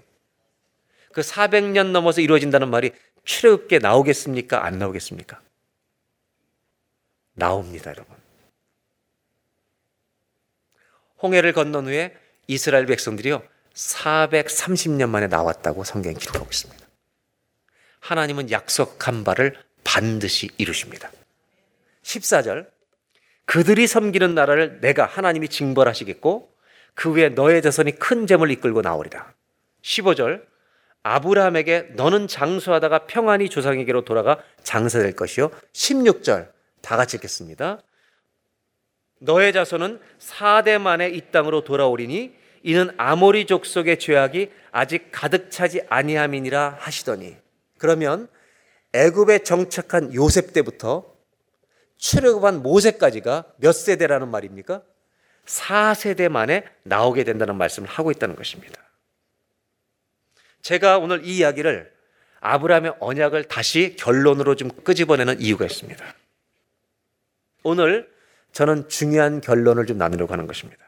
그 1.12 1.22
400년 1.22 1.92
넘어서 1.92 2.22
이루어진다는 2.22 2.70
말이 2.70 2.92
출애굽게 3.24 3.80
나오겠습니까? 3.80 4.64
안 4.66 4.78
나오겠습니까? 4.80 5.42
나옵니다, 7.34 7.92
여러분. 7.92 8.16
홍해를 11.22 11.54
건넌 11.54 11.88
후에 11.88 12.16
이스라엘 12.48 12.86
백성들이요 12.86 13.44
430년 13.74 15.10
만에 15.10 15.28
나왔다고 15.28 15.84
성경에 15.84 16.16
기록하고 16.16 16.48
있습니다. 16.50 16.86
하나님은 18.00 18.52
약속한 18.52 19.24
바를 19.24 19.56
반드시 19.84 20.50
이루십니다. 20.58 21.12
14절 22.04 22.70
그들이 23.46 23.88
섬기는 23.88 24.34
나라를 24.36 24.82
내가 24.82 25.06
하나님이 25.06 25.50
징벌하시겠고 25.50 26.54
그 26.94 27.14
위에 27.14 27.30
너의 27.30 27.62
자손이 27.62 27.94
큰 27.94 28.28
재물 28.28 28.52
이끌고 28.52 28.82
나오리라. 28.82 29.34
15절 29.84 30.44
아브라함에게 31.16 31.92
너는 31.96 32.28
장수하다가 32.28 33.08
평안히 33.08 33.50
조상에게로 33.50 34.04
돌아가 34.04 34.38
장사될 34.64 35.16
것이요. 35.16 35.50
16절 35.74 36.52
다 36.82 36.98
같이 36.98 37.18
읽겠습니다. 37.18 37.82
너의 39.20 39.54
자손은 39.54 40.00
4대 40.20 40.80
만에 40.80 41.10
이 41.10 41.22
땅으로 41.32 41.64
돌아오리니 41.64 42.36
이는 42.64 42.90
아모리 42.98 43.46
족속의 43.46 44.00
죄악이 44.00 44.52
아직 44.72 45.10
가득 45.12 45.50
차지 45.50 45.82
아니함이니라 45.90 46.78
하시더니 46.80 47.38
그러면 47.78 48.28
애굽에 48.94 49.40
정착한 49.40 50.14
요셉 50.14 50.54
때부터 50.54 51.06
출애굽한 51.98 52.62
모세까지가 52.62 53.46
몇 53.58 53.72
세대라는 53.72 54.30
말입니까? 54.30 54.82
4세대 55.46 56.30
만에 56.30 56.66
나오게 56.84 57.24
된다는 57.24 57.56
말씀을 57.56 57.88
하고 57.88 58.12
있다는 58.12 58.36
것입니다. 58.36 58.87
제가 60.62 60.98
오늘 60.98 61.26
이 61.26 61.38
이야기를 61.38 61.94
아브라함의 62.40 62.96
언약을 63.00 63.46
다시 63.46 63.96
결론으로 63.98 64.56
좀 64.56 64.70
끄집어내는 64.70 65.42
이유가 65.42 65.66
있습니다. 65.66 66.16
오늘 67.64 68.10
저는 68.52 68.90
중요한 68.90 69.42
결론을 69.42 69.86
좀 69.86 69.98
나누려고 69.98 70.34
하는 70.34 70.48
것입니다. 70.48 70.84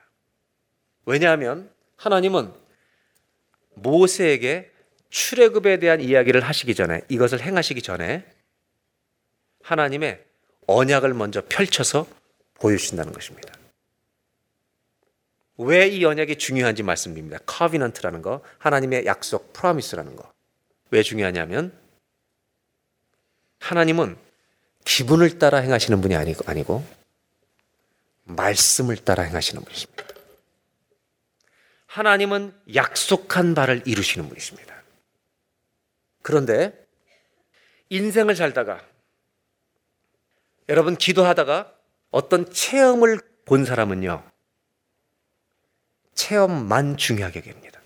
왜냐하면 1.06 1.70
하나님은 1.98 2.54
모세에게 3.76 4.72
출애굽에 5.10 5.80
대한 5.80 6.02
이야기를 6.02 6.42
하시기 6.42 6.76
전에 6.76 7.02
이것을 7.10 7.42
행하시기 7.42 7.82
전에 7.82 8.26
하나님의 9.64 10.24
언약을 10.68 11.14
먼저 11.14 11.42
펼쳐서 11.48 12.08
보여주신다는 12.56 13.12
것입니다. 13.12 13.59
왜 15.62 15.90
이 15.90 16.06
언약이 16.06 16.38
중요한지 16.38 16.84
말씀드립니다. 16.84 17.38
커비넌트라는 17.46 18.22
거, 18.22 18.42
하나님의 18.60 19.06
약속, 19.06 19.52
프로미스라는 19.52 20.16
거. 20.16 20.32
왜 20.90 21.04
중요하냐면 21.04 21.78
하나님은 23.60 24.18
기분을 24.86 25.38
따라 25.38 25.58
행하시는 25.58 26.00
분이 26.00 26.16
아니고, 26.16 26.44
아니고 26.48 26.86
말씀을 28.24 28.96
따라 28.98 29.24
행하시는 29.24 29.62
분이십니다. 29.62 30.06
하나님은 31.88 32.54
약속한 32.74 33.54
바를 33.54 33.84
이루시는 33.86 34.30
분이십니다. 34.30 34.82
그런데 36.22 36.74
인생을 37.90 38.36
살다가 38.38 38.82
여러분 40.70 40.96
기도하다가 40.96 41.74
어떤 42.12 42.50
체험을 42.50 43.20
본 43.46 43.66
사람은요. 43.66 44.24
체험만 46.20 46.98
중요하게 46.98 47.40
여깁니다. 47.40 47.80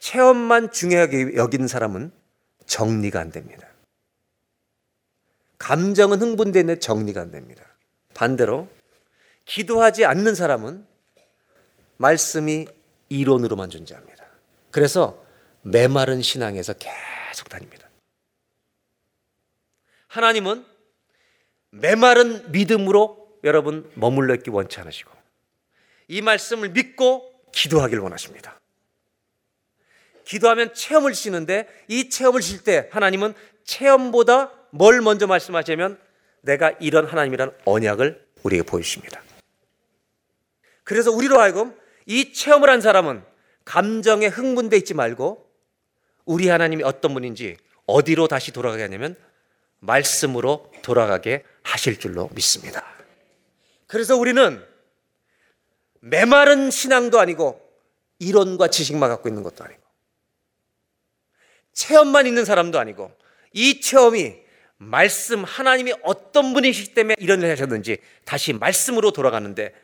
체험만 0.00 0.72
중요하게 0.72 1.36
여기는 1.36 1.68
사람은 1.68 2.10
정리가 2.66 3.20
안 3.20 3.30
됩니다. 3.30 3.68
감정은 5.58 6.20
흥분되는데 6.20 6.80
정리가 6.80 7.20
안 7.20 7.30
됩니다. 7.30 7.64
반대로 8.14 8.68
기도하지 9.44 10.04
않는 10.06 10.34
사람은 10.34 10.84
말씀이 11.98 12.66
이론으로만 13.08 13.70
존재합니다. 13.70 14.24
그래서 14.72 15.24
메마른 15.62 16.20
신앙에서 16.20 16.74
계속 16.74 17.48
다닙니다. 17.48 17.88
하나님은 20.08 20.66
메마른 21.70 22.50
믿음으로 22.50 23.38
여러분 23.44 23.88
머물러 23.94 24.34
있기 24.34 24.50
원치 24.50 24.80
않으시고 24.80 25.17
이 26.08 26.22
말씀을 26.22 26.70
믿고 26.70 27.30
기도하길 27.52 27.98
원하십니다. 27.98 28.60
기도하면 30.24 30.74
체험을 30.74 31.12
주시는데 31.12 31.68
이 31.88 32.10
체험을 32.10 32.40
주실 32.40 32.64
때 32.64 32.88
하나님은 32.90 33.34
체험보다 33.64 34.52
뭘 34.70 35.00
먼저 35.00 35.26
말씀하시냐면 35.26 35.98
내가 36.42 36.70
이런 36.80 37.06
하나님이란 37.06 37.52
언약을 37.64 38.26
우리에게 38.42 38.64
보여주십니다. 38.64 39.22
그래서 40.84 41.10
우리로 41.10 41.38
하여금 41.38 41.74
이 42.06 42.32
체험을 42.32 42.68
한 42.68 42.80
사람은 42.80 43.22
감정에 43.64 44.26
흥분돼 44.26 44.76
있지 44.78 44.94
말고 44.94 45.46
우리 46.24 46.48
하나님이 46.48 46.82
어떤 46.82 47.12
분인지 47.12 47.56
어디로 47.86 48.28
다시 48.28 48.52
돌아가게 48.52 48.82
하냐면 48.82 49.16
말씀으로 49.80 50.70
돌아가게 50.82 51.44
하실 51.62 51.98
줄로 51.98 52.30
믿습니다. 52.34 52.84
그래서 53.86 54.16
우리는 54.16 54.62
메마른 56.00 56.70
신앙도 56.70 57.18
아니고 57.18 57.60
이론과 58.18 58.68
지식만 58.68 59.08
갖고 59.08 59.28
있는 59.28 59.42
것도 59.42 59.64
아니고 59.64 59.80
체험만 61.72 62.26
있는 62.26 62.44
사람도 62.44 62.78
아니고 62.78 63.12
이 63.52 63.80
체험이 63.80 64.36
말씀 64.76 65.44
하나님이 65.44 65.94
어떤 66.02 66.52
분이시기 66.52 66.94
때문에 66.94 67.16
이런 67.18 67.40
일을 67.40 67.50
하셨는지 67.52 67.98
다시 68.24 68.52
말씀으로 68.52 69.12
돌아가는데 69.12 69.74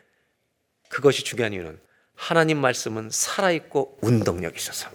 그것이 0.89 1.25
중요한 1.25 1.53
이유는 1.53 1.81
하나님 2.15 2.59
말씀은 2.59 3.11
살아있고 3.11 3.99
운동력이 4.01 4.57
있어서. 4.57 4.89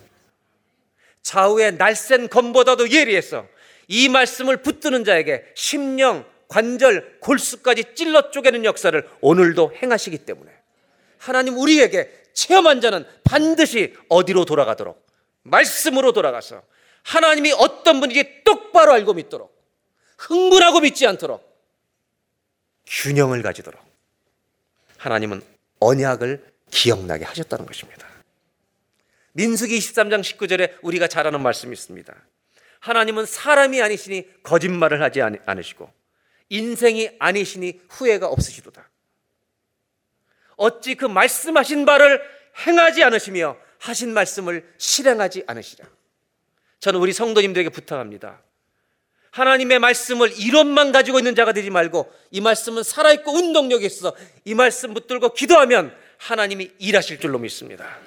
좌우의 1.21 1.75
날쌘 1.75 2.29
검보다도 2.29 2.91
예리해서 2.91 3.45
이 3.87 4.07
말씀을 4.07 4.61
붙드는 4.61 5.03
자에게 5.03 5.43
심령, 5.55 6.25
관절, 6.47 7.19
골수까지 7.19 7.95
찔러 7.95 8.31
쪼개는 8.31 8.63
역사를 8.63 9.09
오늘도 9.19 9.73
행하시기 9.75 10.19
때문에 10.19 10.51
하나님 11.19 11.57
우리에게 11.57 12.09
체험한 12.33 12.81
자는 12.81 13.05
반드시 13.23 13.95
어디로 14.07 14.45
돌아가도록 14.45 15.05
말씀으로 15.43 16.13
돌아가서 16.13 16.63
하나님이 17.03 17.51
어떤 17.51 17.99
분인지 17.99 18.43
똑바로 18.43 18.93
알고 18.93 19.13
믿도록 19.13 19.55
흥분하고 20.17 20.79
믿지 20.81 21.05
않도록 21.05 21.47
균형을 22.87 23.41
가지도록 23.41 23.81
하나님은 24.97 25.41
언약을 25.79 26.53
기억나게 26.71 27.25
하셨다는 27.25 27.65
것입니다. 27.65 28.07
민수기 29.33 29.77
23장 29.77 30.21
19절에 30.21 30.77
우리가 30.81 31.07
잘 31.07 31.27
아는 31.27 31.41
말씀이 31.41 31.71
있습니다. 31.71 32.13
하나님은 32.79 33.25
사람이 33.25 33.81
아니시니 33.81 34.43
거짓말을 34.43 35.01
하지 35.01 35.21
않으시고 35.21 35.91
인생이 36.49 37.11
아니시니 37.19 37.81
후회가 37.89 38.27
없으시도다. 38.27 38.88
어찌 40.59 40.95
그 40.95 41.05
말씀하신 41.05 41.85
바를 41.85 42.21
행하지 42.67 43.03
않으시며 43.03 43.55
하신 43.79 44.13
말씀을 44.13 44.69
실행하지 44.77 45.45
않으시랴. 45.47 45.87
저는 46.81 46.99
우리 46.99 47.13
성도님들에게 47.13 47.69
부탁합니다. 47.69 48.41
하나님의 49.31 49.79
말씀을 49.79 50.37
이론만 50.37 50.91
가지고 50.91 51.19
있는 51.19 51.33
자가 51.33 51.53
되지 51.53 51.69
말고 51.69 52.11
이 52.31 52.41
말씀은 52.41 52.83
살아있고 52.83 53.31
운동력이 53.31 53.85
있어 53.85 54.13
이 54.43 54.53
말씀 54.53 54.93
붙들고 54.93 55.33
기도하면 55.33 55.95
하나님이 56.17 56.71
일하실 56.79 57.19
줄로 57.19 57.39
믿습니다. 57.39 57.97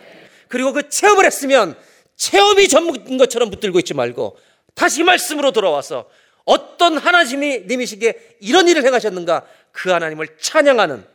그리고 0.48 0.72
그 0.72 0.88
체험을 0.88 1.24
했으면 1.24 1.76
체험이 2.16 2.68
전부인 2.68 3.16
것처럼 3.16 3.50
붙들고 3.50 3.78
있지 3.78 3.94
말고 3.94 4.38
다시 4.74 5.03
말씀으로 5.05 5.53
돌아와서 5.53 6.11
어떤 6.44 6.98
하나님이 6.98 7.61
님이시기에 7.66 8.36
이런 8.40 8.68
일을 8.68 8.84
행하셨는가 8.84 9.46
그 9.70 9.90
하나님을 9.90 10.36
찬양하는 10.38 11.07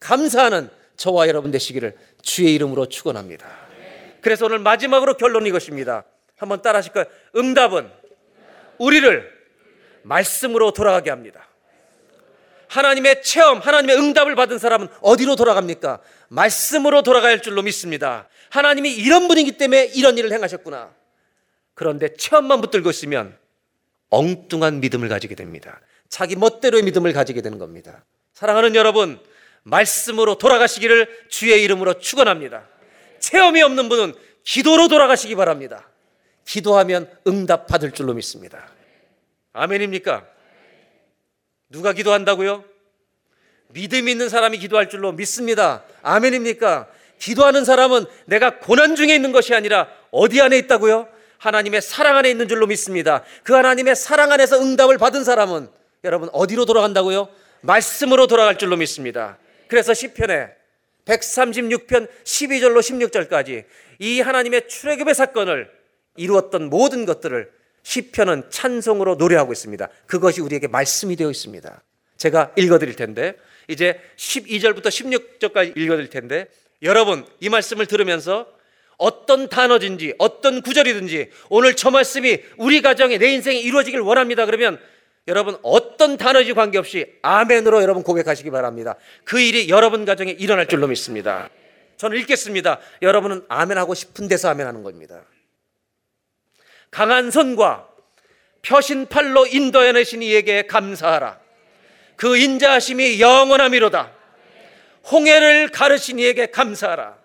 감사하는 0.00 0.77
저와 0.98 1.28
여러분 1.28 1.50
되시기를 1.50 1.96
주의 2.20 2.54
이름으로 2.54 2.86
축원합니다. 2.86 3.48
그래서 4.20 4.44
오늘 4.46 4.58
마지막으로 4.58 5.16
결론 5.16 5.46
이것입니다. 5.46 6.04
한번 6.36 6.60
따라 6.60 6.78
하실까요? 6.78 7.06
응답은 7.36 7.90
우리를 8.78 9.32
말씀으로 10.02 10.72
돌아가게 10.72 11.10
합니다. 11.10 11.48
하나님의 12.66 13.22
체험, 13.22 13.58
하나님의 13.58 13.96
응답을 13.96 14.34
받은 14.34 14.58
사람은 14.58 14.88
어디로 15.00 15.36
돌아갑니까? 15.36 16.00
말씀으로 16.28 17.02
돌아갈 17.02 17.40
줄로 17.40 17.62
믿습니다. 17.62 18.28
하나님이 18.50 18.92
이런 18.92 19.28
분이기 19.28 19.52
때문에 19.52 19.86
이런 19.94 20.18
일을 20.18 20.32
행하셨구나. 20.32 20.94
그런데 21.74 22.12
체험만 22.14 22.60
붙들고 22.60 22.90
있으면 22.90 23.38
엉뚱한 24.10 24.80
믿음을 24.80 25.08
가지게 25.08 25.34
됩니다. 25.36 25.80
자기 26.08 26.34
멋대로의 26.34 26.82
믿음을 26.82 27.12
가지게 27.12 27.40
되는 27.40 27.58
겁니다. 27.58 28.04
사랑하는 28.34 28.74
여러분, 28.74 29.20
말씀으로 29.68 30.36
돌아가시기를 30.38 31.26
주의 31.28 31.62
이름으로 31.62 31.98
축원합니다. 31.98 32.66
체험이 33.18 33.62
없는 33.62 33.88
분은 33.88 34.14
기도로 34.44 34.88
돌아가시기 34.88 35.34
바랍니다. 35.34 35.88
기도하면 36.44 37.10
응답 37.26 37.66
받을 37.66 37.92
줄로 37.92 38.14
믿습니다. 38.14 38.68
아멘입니까? 39.52 40.24
누가 41.68 41.92
기도한다고요? 41.92 42.64
믿음 43.68 44.08
있는 44.08 44.30
사람이 44.30 44.58
기도할 44.58 44.88
줄로 44.88 45.12
믿습니다. 45.12 45.84
아멘입니까? 46.02 46.88
기도하는 47.18 47.64
사람은 47.64 48.06
내가 48.24 48.58
고난 48.60 48.96
중에 48.96 49.14
있는 49.14 49.32
것이 49.32 49.54
아니라 49.54 49.88
어디 50.10 50.40
안에 50.40 50.56
있다고요? 50.58 51.08
하나님의 51.36 51.82
사랑 51.82 52.16
안에 52.16 52.30
있는 52.30 52.48
줄로 52.48 52.66
믿습니다. 52.66 53.22
그 53.42 53.52
하나님의 53.52 53.94
사랑 53.96 54.32
안에서 54.32 54.60
응답을 54.60 54.96
받은 54.96 55.24
사람은 55.24 55.68
여러분 56.04 56.30
어디로 56.32 56.64
돌아간다고요? 56.64 57.28
말씀으로 57.60 58.26
돌아갈 58.26 58.56
줄로 58.56 58.76
믿습니다. 58.76 59.36
그래서 59.68 59.94
시편에 59.94 60.48
136편 61.04 62.08
12절로 62.24 62.78
16절까지 62.80 63.64
이 63.98 64.20
하나님의 64.20 64.68
출애굽의 64.68 65.14
사건을 65.14 65.70
이루었던 66.16 66.68
모든 66.68 67.06
것들을 67.06 67.50
시편은 67.82 68.50
찬송으로 68.50 69.14
노래하고 69.14 69.52
있습니다. 69.52 69.88
그것이 70.06 70.40
우리에게 70.40 70.68
말씀이 70.68 71.16
되어 71.16 71.30
있습니다. 71.30 71.82
제가 72.18 72.52
읽어 72.56 72.78
드릴 72.78 72.96
텐데 72.96 73.34
이제 73.68 74.00
12절부터 74.16 74.86
16절까지 74.88 75.76
읽어 75.76 75.96
드릴 75.96 76.10
텐데 76.10 76.46
여러분 76.82 77.24
이 77.40 77.48
말씀을 77.48 77.86
들으면서 77.86 78.46
어떤 78.98 79.48
단어든지 79.48 80.14
어떤 80.18 80.60
구절이든지 80.60 81.30
오늘 81.48 81.76
저 81.76 81.90
말씀이 81.90 82.40
우리 82.56 82.82
가정에 82.82 83.16
내 83.16 83.32
인생에 83.32 83.58
이루어지길 83.58 84.00
원합니다. 84.00 84.44
그러면 84.44 84.78
여러분 85.28 85.58
어떤 85.62 86.16
단어지 86.16 86.54
관계없이 86.54 87.18
아멘으로 87.22 87.82
여러분 87.82 88.02
고백하시기 88.02 88.50
바랍니다. 88.50 88.96
그 89.24 89.38
일이 89.38 89.68
여러분 89.68 90.06
가정에 90.06 90.32
일어날 90.32 90.66
줄로 90.66 90.86
믿습니다. 90.88 91.50
저는 91.98 92.18
읽겠습니다. 92.20 92.80
여러분은 93.02 93.44
아멘하고 93.48 93.92
싶은 93.92 94.26
데서 94.26 94.48
아멘하는 94.48 94.82
겁니다. 94.82 95.22
강한 96.90 97.30
손과 97.30 97.88
표신팔로 98.62 99.46
인도해내신 99.46 100.22
이에게 100.22 100.62
감사하라. 100.66 101.38
그 102.16 102.36
인자하심이 102.38 103.20
영원함이로다. 103.20 104.10
홍해를 105.12 105.68
가르신 105.68 106.18
이에게 106.18 106.46
감사하라. 106.46 107.18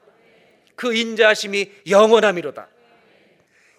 그 0.75 0.93
인자하심이 0.93 1.71
영원함이로다. 1.89 2.67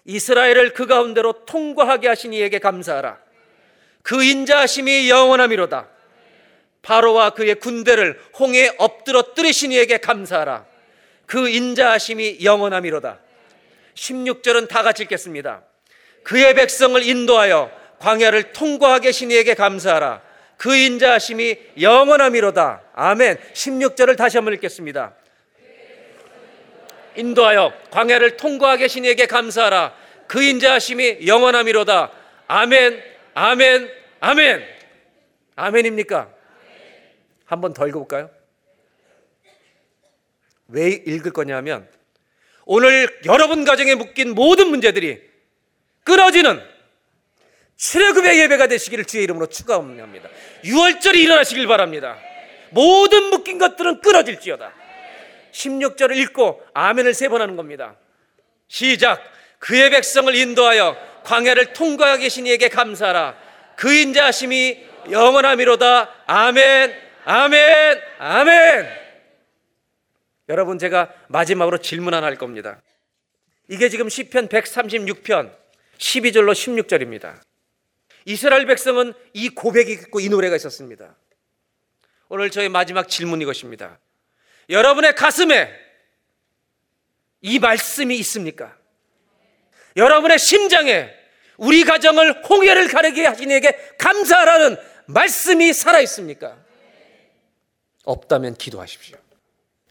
이스라엘을 0.05 0.73
그 0.73 0.87
가운데로 0.87 1.45
통과하게 1.45 2.07
하신 2.07 2.33
이에게 2.33 2.57
감사하라. 2.59 3.24
그 4.05 4.23
인자하심이 4.23 5.09
영원함이로다. 5.09 5.87
바로와 6.83 7.31
그의 7.31 7.55
군대를 7.55 8.21
홍해에 8.37 8.69
엎드러 8.77 9.33
뜨리신 9.33 9.71
이에게 9.71 9.97
감사하라. 9.97 10.63
그 11.25 11.49
인자하심이 11.49 12.37
영원함이로다. 12.43 13.17
16절은 13.95 14.67
다 14.67 14.83
같이 14.83 15.01
읽겠습니다. 15.03 15.63
그의 16.21 16.53
백성을 16.53 17.01
인도하여 17.01 17.71
광야를 17.97 18.53
통과하게 18.53 19.07
하신 19.07 19.31
이에게 19.31 19.55
감사하라. 19.55 20.21
그 20.57 20.75
인자하심이 20.75 21.57
영원함이로다. 21.81 22.83
아멘. 22.93 23.39
16절을 23.53 24.15
다시 24.17 24.37
한번 24.37 24.53
읽겠습니다. 24.53 25.15
인도하여 27.15 27.73
광야를 27.89 28.37
통과하게 28.37 28.83
하신 28.83 29.05
이에게 29.05 29.25
감사하라. 29.25 29.95
그 30.27 30.43
인자하심이 30.43 31.25
영원함이로다. 31.25 32.11
아멘. 32.47 33.14
아멘. 33.35 33.91
아멘. 34.21 34.65
아멘입니까? 35.55 36.33
한 37.45 37.61
번 37.61 37.73
더 37.73 37.87
읽어볼까요? 37.87 38.29
왜 40.69 40.89
읽을 40.89 41.31
거냐면 41.31 41.87
오늘 42.65 43.07
여러분 43.25 43.63
가정에 43.65 43.93
묶인 43.93 44.33
모든 44.33 44.69
문제들이 44.69 45.21
끊어지는 46.03 46.61
출애굽의 47.75 48.39
예배가 48.39 48.67
되시기를 48.67 49.05
주의 49.05 49.23
이름으로 49.25 49.47
축원합니다. 49.47 50.29
6월절이 50.63 51.17
일어나시길 51.17 51.67
바랍니다. 51.67 52.17
모든 52.71 53.25
묶인 53.29 53.59
것들은 53.59 54.01
끊어질지어다. 54.01 54.73
16절을 55.51 56.15
읽고 56.17 56.63
아멘을 56.73 57.13
세 57.13 57.27
번 57.27 57.41
하는 57.41 57.55
겁니다. 57.57 57.95
시작. 58.67 59.21
그의 59.59 59.89
백성을 59.91 60.33
인도하여 60.33 60.97
광야를 61.25 61.73
통과하게 61.73 62.23
계신 62.23 62.47
이에게 62.47 62.69
감사하라. 62.69 63.37
그 63.75 63.93
인자하심이 63.93 64.85
영원함이로다. 65.11 66.23
아멘. 66.27 66.93
아멘. 67.25 68.01
아멘. 68.19 69.05
여러분 70.47 70.77
제가 70.77 71.11
마지막으로 71.27 71.79
질문 71.79 72.13
하나 72.13 72.27
할 72.27 72.37
겁니다. 72.37 72.79
이게 73.67 73.89
지금 73.89 74.09
시편 74.09 74.47
136편 74.47 75.51
12절로 75.97 76.53
16절입니다. 76.53 77.41
이스라엘 78.25 78.65
백성은 78.65 79.13
이 79.33 79.49
고백이 79.49 79.91
있고 79.93 80.19
이 80.19 80.29
노래가 80.29 80.55
있었습니다. 80.55 81.15
오늘 82.29 82.49
저의 82.49 82.69
마지막 82.69 83.07
질문 83.07 83.41
이것입니다. 83.41 83.99
여러분의 84.69 85.15
가슴에 85.15 85.71
이 87.41 87.59
말씀이 87.59 88.15
있습니까? 88.17 88.75
여러분의 89.95 90.39
심장에 90.39 91.09
우리 91.57 91.83
가정을 91.83 92.43
홍해를 92.43 92.87
가르게 92.89 93.25
하신 93.25 93.51
에게 93.51 93.77
감사하라는 93.97 94.77
말씀이 95.07 95.73
살아 95.73 95.99
있습니까? 96.01 96.57
없다면 98.03 98.55
기도하십시오. 98.55 99.17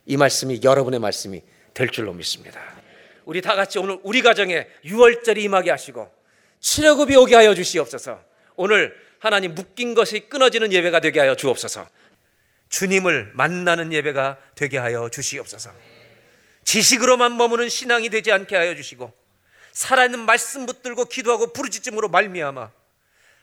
이 0.05 0.17
말씀이 0.17 0.61
여러분의 0.63 0.99
말씀이 0.99 1.41
될 1.73 1.89
줄로 1.89 2.13
믿습니다. 2.13 2.61
우리 3.25 3.41
다 3.41 3.55
같이 3.55 3.79
오늘 3.79 3.99
우리 4.03 4.21
가정에 4.21 4.67
6월절이 4.85 5.39
임하게 5.39 5.71
하시고 5.71 6.09
치료급이 6.59 7.15
오게 7.15 7.35
하여 7.35 7.55
주시옵소서. 7.55 8.21
오늘 8.55 8.95
하나님 9.19 9.55
묶인 9.55 9.95
것이 9.95 10.21
끊어지는 10.29 10.71
예배가 10.71 10.99
되게 10.99 11.19
하여 11.19 11.35
주옵소서. 11.35 11.87
주님을 12.69 13.31
만나는 13.33 13.91
예배가 13.91 14.37
되게 14.53 14.77
하여 14.77 15.09
주시옵소서. 15.09 15.71
지식으로만 16.63 17.37
머무는 17.37 17.69
신앙이 17.69 18.09
되지 18.09 18.31
않게 18.31 18.55
하여 18.55 18.75
주시고 18.75 19.11
살아있는 19.75 20.19
말씀 20.19 20.65
붙들고 20.65 21.05
기도하고 21.05 21.51
부르짖음으로 21.51 22.07
말미암아 22.07 22.71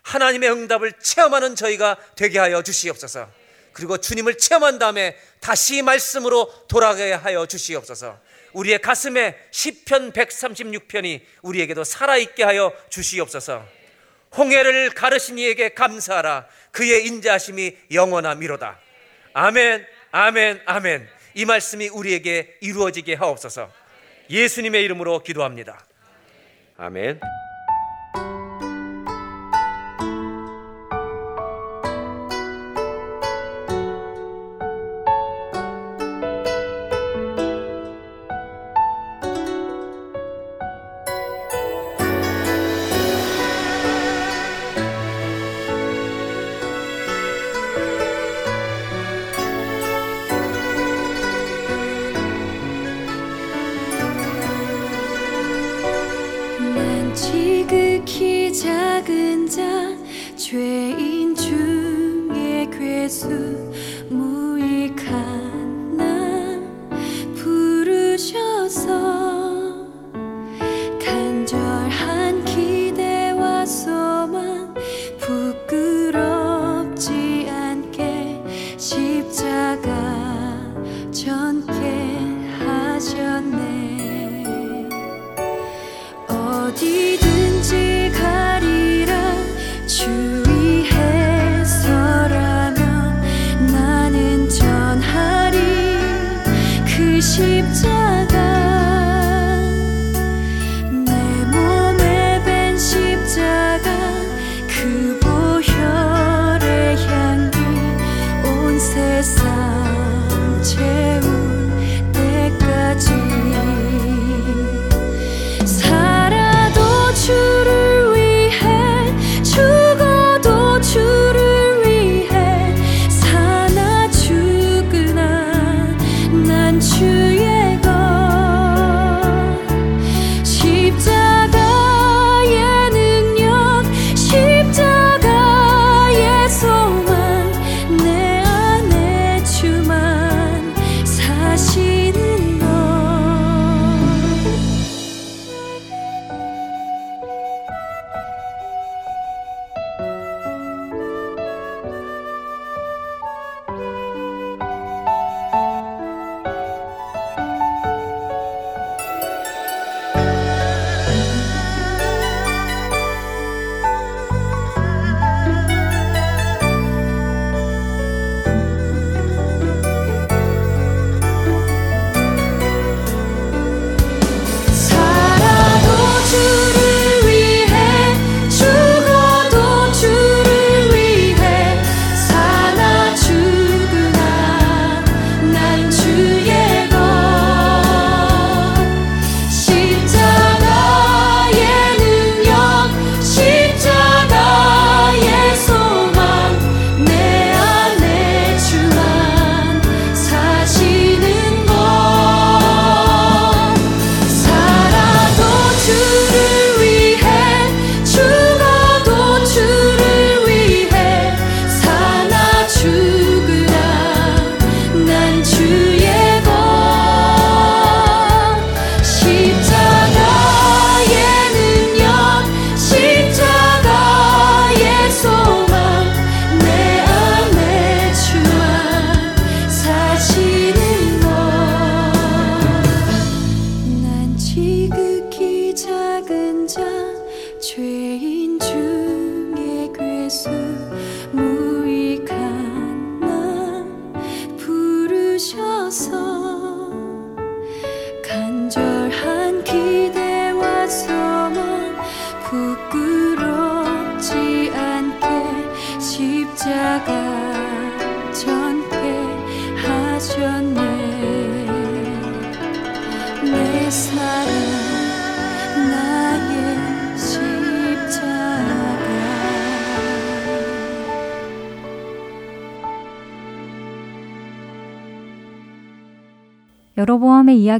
하나님의 0.00 0.50
응답을 0.50 0.94
체험하는 0.98 1.54
저희가 1.54 1.98
되게 2.16 2.38
하여 2.38 2.62
주시옵소서. 2.62 3.30
그리고 3.72 3.98
주님을 3.98 4.38
체험한 4.38 4.78
다음에 4.78 5.16
다시 5.40 5.82
말씀으로 5.82 6.52
돌아가게 6.68 7.12
하여 7.12 7.46
주시옵소서. 7.46 8.18
우리의 8.54 8.80
가슴에 8.80 9.38
시편 9.50 10.12
136편이 10.12 11.22
우리에게도 11.42 11.84
살아있게 11.84 12.42
하여 12.44 12.72
주시옵소서. 12.88 13.64
홍해를 14.36 14.90
가르신 14.90 15.38
이에게 15.38 15.74
감사하라. 15.74 16.46
그의 16.70 17.06
인자하심이 17.06 17.76
영원함이로다. 17.92 18.80
아멘, 19.34 19.86
아멘, 20.10 20.62
아멘. 20.64 21.08
이 21.34 21.44
말씀이 21.44 21.88
우리에게 21.88 22.56
이루어지게 22.60 23.14
하옵소서. 23.14 23.70
예수님의 24.30 24.82
이름으로 24.84 25.22
기도합니다. 25.22 25.84
아멘. 26.82 27.20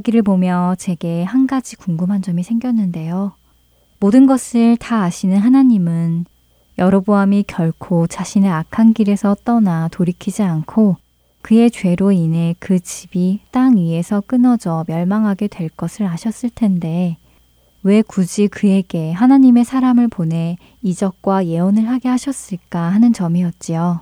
이야기를 0.03 0.21
보며 0.21 0.75
제게 0.77 1.23
한 1.23 1.47
가지 1.47 1.75
궁금한 1.77 2.21
점이 2.21 2.43
생겼는데요. 2.43 3.33
모든 3.99 4.27
것을 4.27 4.75
다 4.77 5.03
아시는 5.03 5.37
하나님은 5.37 6.25
여로보암이 6.77 7.45
결코 7.47 8.05
자신의 8.05 8.49
악한 8.49 8.93
길에서 8.93 9.35
떠나 9.45 9.87
돌이키지 9.87 10.43
않고 10.43 10.97
그의 11.41 11.71
죄로 11.71 12.11
인해 12.11 12.53
그 12.59 12.79
집이 12.79 13.39
땅 13.51 13.77
위에서 13.77 14.21
끊어져 14.21 14.83
멸망하게 14.87 15.47
될 15.47 15.69
것을 15.69 16.05
아셨을 16.05 16.49
텐데 16.53 17.17
왜 17.81 18.01
굳이 18.01 18.47
그에게 18.47 19.11
하나님의 19.13 19.63
사람을 19.63 20.09
보내 20.09 20.57
이적과 20.81 21.47
예언을 21.47 21.87
하게 21.87 22.09
하셨을까 22.09 22.79
하는 22.79 23.13
점이었지요. 23.13 24.01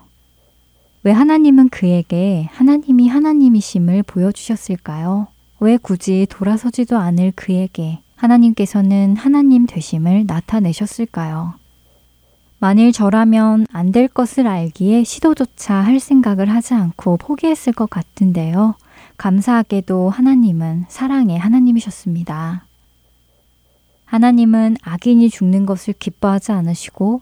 왜 1.03 1.11
하나님은 1.11 1.69
그에게 1.69 2.47
하나님이 2.51 3.07
하나님이심을 3.07 4.03
보여주셨을까요? 4.03 5.27
왜 5.63 5.77
굳이 5.77 6.25
돌아서지도 6.27 6.97
않을 6.97 7.33
그에게 7.35 7.99
하나님께서는 8.15 9.15
하나님 9.15 9.67
되심을 9.67 10.25
나타내셨을까요? 10.25 11.53
만일 12.57 12.91
저라면 12.91 13.67
안 13.71 13.91
될 13.91 14.07
것을 14.07 14.47
알기에 14.47 15.03
시도조차 15.03 15.75
할 15.75 15.99
생각을 15.99 16.49
하지 16.49 16.73
않고 16.73 17.17
포기했을 17.17 17.73
것 17.73 17.91
같은데요. 17.91 18.73
감사하게도 19.17 20.09
하나님은 20.09 20.85
사랑의 20.89 21.37
하나님이셨습니다. 21.37 22.65
하나님은 24.05 24.77
악인이 24.81 25.29
죽는 25.29 25.67
것을 25.67 25.93
기뻐하지 25.93 26.53
않으시고 26.53 27.21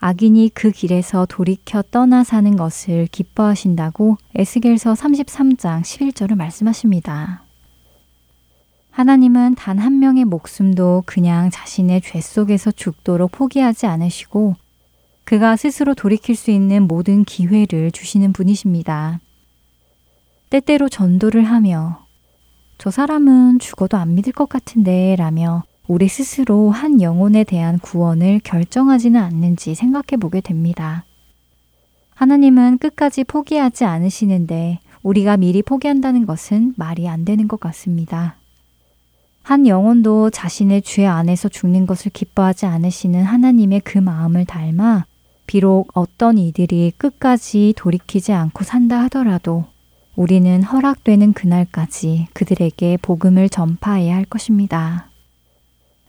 악인이 0.00 0.50
그 0.52 0.72
길에서 0.72 1.24
돌이켜 1.26 1.82
떠나 1.90 2.22
사는 2.22 2.54
것을 2.54 3.08
기뻐하신다고 3.10 4.18
에스겔서 4.34 4.92
33장 4.92 5.80
11절을 5.80 6.36
말씀하십니다. 6.36 7.47
하나님은 8.98 9.54
단 9.54 9.78
한 9.78 10.00
명의 10.00 10.24
목숨도 10.24 11.04
그냥 11.06 11.50
자신의 11.50 12.00
죄 12.00 12.20
속에서 12.20 12.72
죽도록 12.72 13.30
포기하지 13.30 13.86
않으시고 13.86 14.56
그가 15.22 15.54
스스로 15.54 15.94
돌이킬 15.94 16.34
수 16.34 16.50
있는 16.50 16.88
모든 16.88 17.22
기회를 17.22 17.92
주시는 17.92 18.32
분이십니다. 18.32 19.20
때때로 20.50 20.88
전도를 20.88 21.44
하며 21.44 22.06
저 22.78 22.90
사람은 22.90 23.60
죽어도 23.60 23.96
안 23.96 24.16
믿을 24.16 24.32
것 24.32 24.48
같은데 24.48 25.14
라며 25.14 25.62
우리 25.86 26.08
스스로 26.08 26.72
한 26.72 27.00
영혼에 27.00 27.44
대한 27.44 27.78
구원을 27.78 28.40
결정하지는 28.42 29.22
않는지 29.22 29.76
생각해 29.76 30.16
보게 30.18 30.40
됩니다. 30.40 31.04
하나님은 32.16 32.78
끝까지 32.78 33.22
포기하지 33.22 33.84
않으시는데 33.84 34.80
우리가 35.04 35.36
미리 35.36 35.62
포기한다는 35.62 36.26
것은 36.26 36.74
말이 36.76 37.08
안 37.08 37.24
되는 37.24 37.46
것 37.46 37.60
같습니다. 37.60 38.37
한 39.48 39.66
영혼도 39.66 40.28
자신의 40.28 40.82
죄 40.82 41.06
안에서 41.06 41.48
죽는 41.48 41.86
것을 41.86 42.12
기뻐하지 42.12 42.66
않으시는 42.66 43.22
하나님의 43.22 43.80
그 43.80 43.96
마음을 43.96 44.44
닮아 44.44 45.06
비록 45.46 45.88
어떤 45.94 46.36
이들이 46.36 46.92
끝까지 46.98 47.72
돌이키지 47.74 48.34
않고 48.34 48.62
산다 48.64 49.00
하더라도 49.04 49.64
우리는 50.16 50.62
허락되는 50.62 51.32
그날까지 51.32 52.26
그들에게 52.34 52.98
복음을 53.00 53.48
전파해야 53.48 54.16
할 54.16 54.26
것입니다. 54.26 55.08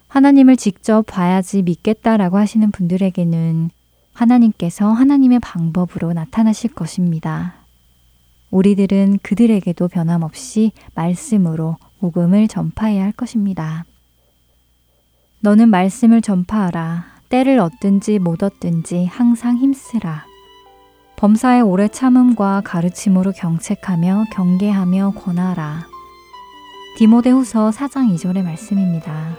하나님을 0.09 0.57
직접 0.57 1.03
봐야지 1.03 1.61
믿겠다라고 1.61 2.37
하시는 2.37 2.69
분들에게는 2.71 3.69
하나님께서 4.11 4.91
하나님의 4.91 5.39
방법으로 5.39 6.11
나타나실 6.11 6.73
것입니다. 6.73 7.53
우리들은 8.51 9.19
그들에게도 9.23 9.87
변함없이 9.87 10.73
말씀으로 10.93 11.77
복음을 11.99 12.47
전파해야 12.47 13.03
할 13.03 13.11
것입니다. 13.11 13.85
너는 15.41 15.69
말씀을 15.69 16.21
전파하라. 16.21 17.05
때를 17.29 17.59
얻든지 17.59 18.19
못 18.19 18.43
얻든지 18.43 19.05
항상 19.05 19.57
힘쓰라. 19.57 20.25
범사의 21.17 21.61
오래 21.61 21.87
참음과 21.87 22.61
가르침으로 22.65 23.33
경책하며 23.33 24.25
경계하며 24.31 25.11
권하라. 25.11 25.85
디모데후서 26.97 27.69
4장 27.69 28.13
2절의 28.15 28.43
말씀입니다. 28.43 29.35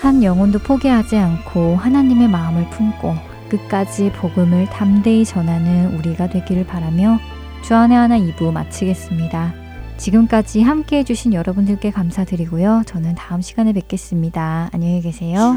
한 0.00 0.22
영혼도 0.22 0.58
포기하지 0.60 1.16
않고 1.16 1.76
하나님의 1.76 2.28
마음을 2.28 2.68
품고 2.70 3.14
끝까지 3.50 4.12
복음을 4.12 4.66
담대히 4.66 5.24
전하는 5.24 5.98
우리가 5.98 6.28
되기를 6.28 6.66
바라며 6.66 7.18
주안의 7.62 7.96
하나 7.96 8.18
2부 8.18 8.52
마치겠습니다. 8.52 9.69
지금까지 10.00 10.62
함께 10.62 10.98
해주신 10.98 11.34
여러분들께 11.34 11.90
감사드리고요. 11.90 12.84
저는 12.86 13.14
다음 13.16 13.42
시간에 13.42 13.74
뵙겠습니다. 13.74 14.70
안녕히 14.72 15.02
계세요. 15.02 15.56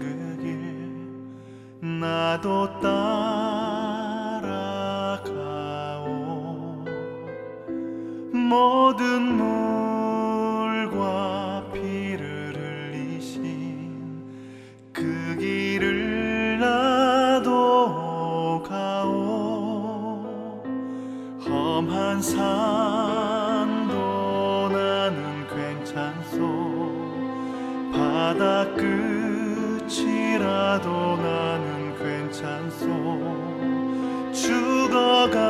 그길 0.00 0.90
나도 1.80 2.80
따라가오 2.80 4.64
모든 8.32 9.38
산도 22.22 23.98
나는 24.72 25.46
괜찮소. 25.48 26.38
바다 27.92 28.66
끝이라도 29.86 30.88
나는 31.16 31.96
괜찮소. 31.98 32.84
죽어가 34.32 35.49